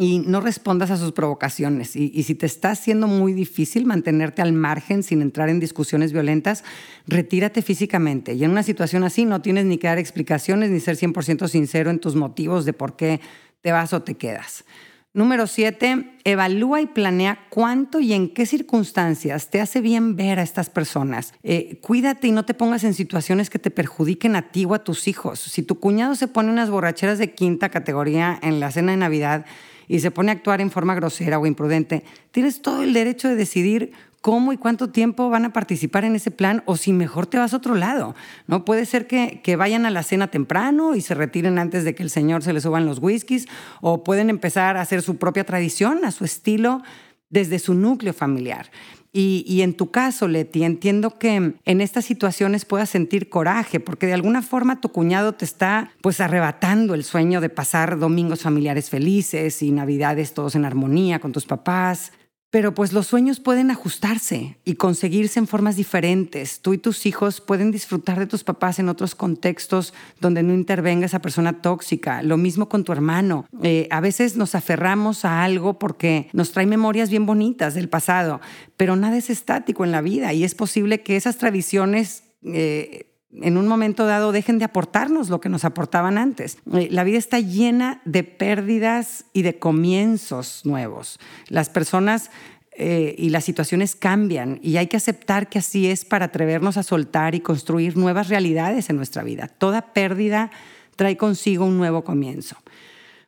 y 0.00 0.20
no 0.20 0.40
respondas 0.40 0.90
a 0.90 0.96
sus 0.96 1.12
provocaciones. 1.12 1.94
Y, 1.94 2.22
si 2.22 2.34
te 2.34 2.46
está 2.46 2.70
haciendo 2.70 3.06
muy 3.06 3.34
difícil 3.34 3.84
mantenerte 3.84 4.40
al 4.40 4.54
margen 4.54 5.02
sin 5.02 5.20
entrar 5.20 5.50
en 5.50 5.60
discusiones 5.60 6.14
violentas, 6.14 6.64
retírate 7.06 7.60
físicamente. 7.60 8.32
Y 8.32 8.44
en 8.44 8.50
una 8.50 8.62
situación 8.62 9.04
así 9.04 9.26
no 9.26 9.42
tienes 9.42 9.66
ni 9.66 9.76
que 9.76 9.88
dar 9.88 9.98
explicaciones 9.98 10.70
ni 10.70 10.80
ser 10.80 10.96
100% 10.96 11.48
sincero 11.48 11.90
en 11.90 11.98
tus 11.98 12.16
motivos 12.16 12.64
de 12.64 12.72
por 12.72 12.96
qué 12.96 13.20
te 13.60 13.72
vas 13.72 13.92
o 13.92 14.02
te 14.02 14.14
quedas. 14.14 14.64
Número 15.12 15.48
siete, 15.48 16.12
evalúa 16.22 16.80
y 16.80 16.86
planea 16.86 17.46
cuánto 17.50 17.98
y 17.98 18.12
en 18.12 18.32
qué 18.32 18.46
circunstancias 18.46 19.50
te 19.50 19.60
hace 19.60 19.80
bien 19.80 20.14
ver 20.14 20.38
a 20.38 20.44
estas 20.44 20.70
personas. 20.70 21.34
Eh, 21.42 21.80
cuídate 21.82 22.28
y 22.28 22.30
no 22.30 22.44
te 22.44 22.54
pongas 22.54 22.84
en 22.84 22.94
situaciones 22.94 23.50
que 23.50 23.58
te 23.58 23.72
perjudiquen 23.72 24.36
a 24.36 24.52
ti 24.52 24.66
o 24.66 24.74
a 24.74 24.84
tus 24.84 25.08
hijos. 25.08 25.40
Si 25.40 25.64
tu 25.64 25.80
cuñado 25.80 26.14
se 26.14 26.28
pone 26.28 26.52
unas 26.52 26.70
borracheras 26.70 27.18
de 27.18 27.34
quinta 27.34 27.70
categoría 27.70 28.38
en 28.40 28.60
la 28.60 28.70
cena 28.70 28.92
de 28.92 28.98
Navidad 28.98 29.46
y 29.88 29.98
se 29.98 30.12
pone 30.12 30.30
a 30.30 30.34
actuar 30.34 30.60
en 30.60 30.70
forma 30.70 30.94
grosera 30.94 31.40
o 31.40 31.46
imprudente, 31.46 32.04
tienes 32.30 32.62
todo 32.62 32.84
el 32.84 32.92
derecho 32.92 33.26
de 33.26 33.34
decidir 33.34 33.90
cómo 34.20 34.52
y 34.52 34.56
cuánto 34.56 34.90
tiempo 34.90 35.30
van 35.30 35.46
a 35.46 35.52
participar 35.52 36.04
en 36.04 36.14
ese 36.14 36.30
plan 36.30 36.62
o 36.66 36.76
si 36.76 36.92
mejor 36.92 37.26
te 37.26 37.38
vas 37.38 37.54
a 37.54 37.56
otro 37.56 37.74
lado. 37.74 38.14
¿no? 38.46 38.64
Puede 38.64 38.86
ser 38.86 39.06
que, 39.06 39.40
vayan 39.56 39.86
a 39.86 39.90
la 39.90 40.02
cena 40.02 40.28
temprano 40.28 40.94
y 40.94 41.00
se 41.00 41.14
retiren 41.14 41.58
antes 41.58 41.84
de 41.84 41.94
que 41.94 42.02
el 42.02 42.10
señor 42.10 42.42
se 42.42 42.52
les 42.52 42.62
suban 42.62 42.86
los 42.86 42.98
whiskies 42.98 43.46
o 43.80 44.04
pueden 44.04 44.30
empezar 44.30 44.76
a 44.76 44.80
hacer 44.80 45.02
su 45.02 45.16
propia 45.16 45.44
tradición 45.44 46.04
a 46.04 46.10
su 46.10 46.24
estilo 46.24 46.82
desde 47.30 47.58
su 47.58 47.74
núcleo 47.74 48.12
familiar. 48.12 48.70
Y, 49.12 49.44
y, 49.46 49.62
en 49.62 49.74
tu 49.74 49.90
caso, 49.90 50.28
Leti, 50.28 50.62
entiendo 50.62 51.18
que 51.18 51.54
en 51.64 51.80
estas 51.80 52.04
situaciones 52.04 52.64
puedas 52.64 52.88
sentir 52.88 53.28
coraje, 53.28 53.80
porque 53.80 54.06
de 54.06 54.12
alguna 54.12 54.40
forma 54.40 54.80
tu 54.80 54.90
cuñado 54.90 55.34
te 55.34 55.44
está 55.44 55.90
pues 56.00 56.20
arrebatando 56.20 56.94
el 56.94 57.02
sueño 57.02 57.40
de 57.40 57.48
pasar 57.48 57.98
domingos 57.98 58.42
familiares 58.42 58.88
felices 58.88 59.62
y 59.62 59.72
navidades 59.72 60.32
todos 60.32 60.54
en 60.54 60.64
armonía 60.64 61.18
con 61.18 61.32
tus 61.32 61.44
papás. 61.44 62.12
Pero 62.50 62.74
pues 62.74 62.92
los 62.92 63.06
sueños 63.06 63.38
pueden 63.38 63.70
ajustarse 63.70 64.58
y 64.64 64.74
conseguirse 64.74 65.38
en 65.38 65.46
formas 65.46 65.76
diferentes. 65.76 66.60
Tú 66.60 66.74
y 66.74 66.78
tus 66.78 67.06
hijos 67.06 67.40
pueden 67.40 67.70
disfrutar 67.70 68.18
de 68.18 68.26
tus 68.26 68.42
papás 68.42 68.80
en 68.80 68.88
otros 68.88 69.14
contextos 69.14 69.94
donde 70.20 70.42
no 70.42 70.52
intervenga 70.52 71.06
esa 71.06 71.22
persona 71.22 71.62
tóxica. 71.62 72.22
Lo 72.22 72.36
mismo 72.36 72.68
con 72.68 72.82
tu 72.82 72.90
hermano. 72.92 73.46
Eh, 73.62 73.86
a 73.90 74.00
veces 74.00 74.36
nos 74.36 74.56
aferramos 74.56 75.24
a 75.24 75.44
algo 75.44 75.78
porque 75.78 76.28
nos 76.32 76.50
trae 76.50 76.66
memorias 76.66 77.08
bien 77.08 77.24
bonitas 77.24 77.74
del 77.74 77.88
pasado, 77.88 78.40
pero 78.76 78.96
nada 78.96 79.16
es 79.16 79.30
estático 79.30 79.84
en 79.84 79.92
la 79.92 80.00
vida 80.00 80.32
y 80.32 80.42
es 80.42 80.54
posible 80.54 81.02
que 81.02 81.16
esas 81.16 81.38
tradiciones... 81.38 82.24
Eh, 82.42 83.06
en 83.32 83.56
un 83.56 83.68
momento 83.68 84.06
dado 84.06 84.32
dejen 84.32 84.58
de 84.58 84.64
aportarnos 84.64 85.28
lo 85.28 85.40
que 85.40 85.48
nos 85.48 85.64
aportaban 85.64 86.18
antes. 86.18 86.58
Eh, 86.72 86.88
la 86.90 87.04
vida 87.04 87.18
está 87.18 87.38
llena 87.40 88.00
de 88.04 88.24
pérdidas 88.24 89.24
y 89.32 89.42
de 89.42 89.58
comienzos 89.58 90.62
nuevos. 90.64 91.18
Las 91.48 91.68
personas 91.68 92.30
eh, 92.72 93.14
y 93.18 93.30
las 93.30 93.44
situaciones 93.44 93.94
cambian 93.94 94.58
y 94.62 94.76
hay 94.78 94.86
que 94.86 94.96
aceptar 94.96 95.48
que 95.48 95.58
así 95.58 95.86
es 95.86 96.04
para 96.04 96.26
atrevernos 96.26 96.76
a 96.76 96.82
soltar 96.82 97.34
y 97.34 97.40
construir 97.40 97.96
nuevas 97.96 98.28
realidades 98.28 98.90
en 98.90 98.96
nuestra 98.96 99.22
vida. 99.22 99.48
Toda 99.48 99.92
pérdida 99.92 100.50
trae 100.96 101.16
consigo 101.16 101.66
un 101.66 101.78
nuevo 101.78 102.04
comienzo. 102.04 102.56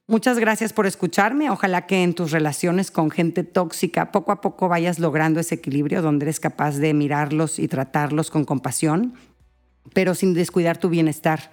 Muchas 0.08 0.38
gracias 0.38 0.72
por 0.72 0.86
escucharme. 0.86 1.48
Ojalá 1.48 1.86
que 1.86 2.02
en 2.02 2.12
tus 2.14 2.32
relaciones 2.32 2.90
con 2.90 3.10
gente 3.10 3.44
tóxica 3.44 4.10
poco 4.10 4.32
a 4.32 4.40
poco 4.40 4.68
vayas 4.68 4.98
logrando 4.98 5.38
ese 5.38 5.54
equilibrio 5.54 6.02
donde 6.02 6.24
eres 6.24 6.40
capaz 6.40 6.78
de 6.78 6.92
mirarlos 6.92 7.58
y 7.58 7.68
tratarlos 7.68 8.30
con 8.30 8.44
compasión 8.44 9.14
pero 9.92 10.14
sin 10.14 10.34
descuidar 10.34 10.78
tu 10.78 10.88
bienestar. 10.88 11.50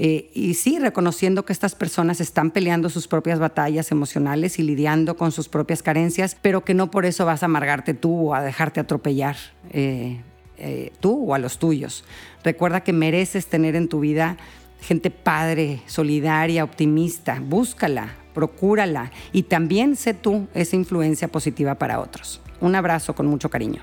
Eh, 0.00 0.30
y 0.32 0.54
sí, 0.54 0.78
reconociendo 0.78 1.44
que 1.44 1.52
estas 1.52 1.74
personas 1.74 2.20
están 2.20 2.52
peleando 2.52 2.88
sus 2.88 3.08
propias 3.08 3.40
batallas 3.40 3.90
emocionales 3.90 4.60
y 4.60 4.62
lidiando 4.62 5.16
con 5.16 5.32
sus 5.32 5.48
propias 5.48 5.82
carencias, 5.82 6.36
pero 6.40 6.64
que 6.64 6.72
no 6.72 6.90
por 6.90 7.04
eso 7.04 7.26
vas 7.26 7.42
a 7.42 7.46
amargarte 7.46 7.94
tú 7.94 8.28
o 8.28 8.34
a 8.34 8.40
dejarte 8.40 8.78
atropellar 8.78 9.36
eh, 9.70 10.20
eh, 10.56 10.92
tú 11.00 11.30
o 11.30 11.34
a 11.34 11.38
los 11.38 11.58
tuyos. 11.58 12.04
Recuerda 12.44 12.84
que 12.84 12.92
mereces 12.92 13.48
tener 13.48 13.74
en 13.74 13.88
tu 13.88 13.98
vida 13.98 14.36
gente 14.80 15.10
padre, 15.10 15.82
solidaria, 15.86 16.62
optimista. 16.62 17.42
Búscala, 17.44 18.14
procúrala 18.34 19.10
y 19.32 19.42
también 19.42 19.96
sé 19.96 20.14
tú 20.14 20.46
esa 20.54 20.76
influencia 20.76 21.26
positiva 21.26 21.74
para 21.74 21.98
otros. 21.98 22.40
Un 22.60 22.76
abrazo 22.76 23.16
con 23.16 23.26
mucho 23.26 23.50
cariño. 23.50 23.82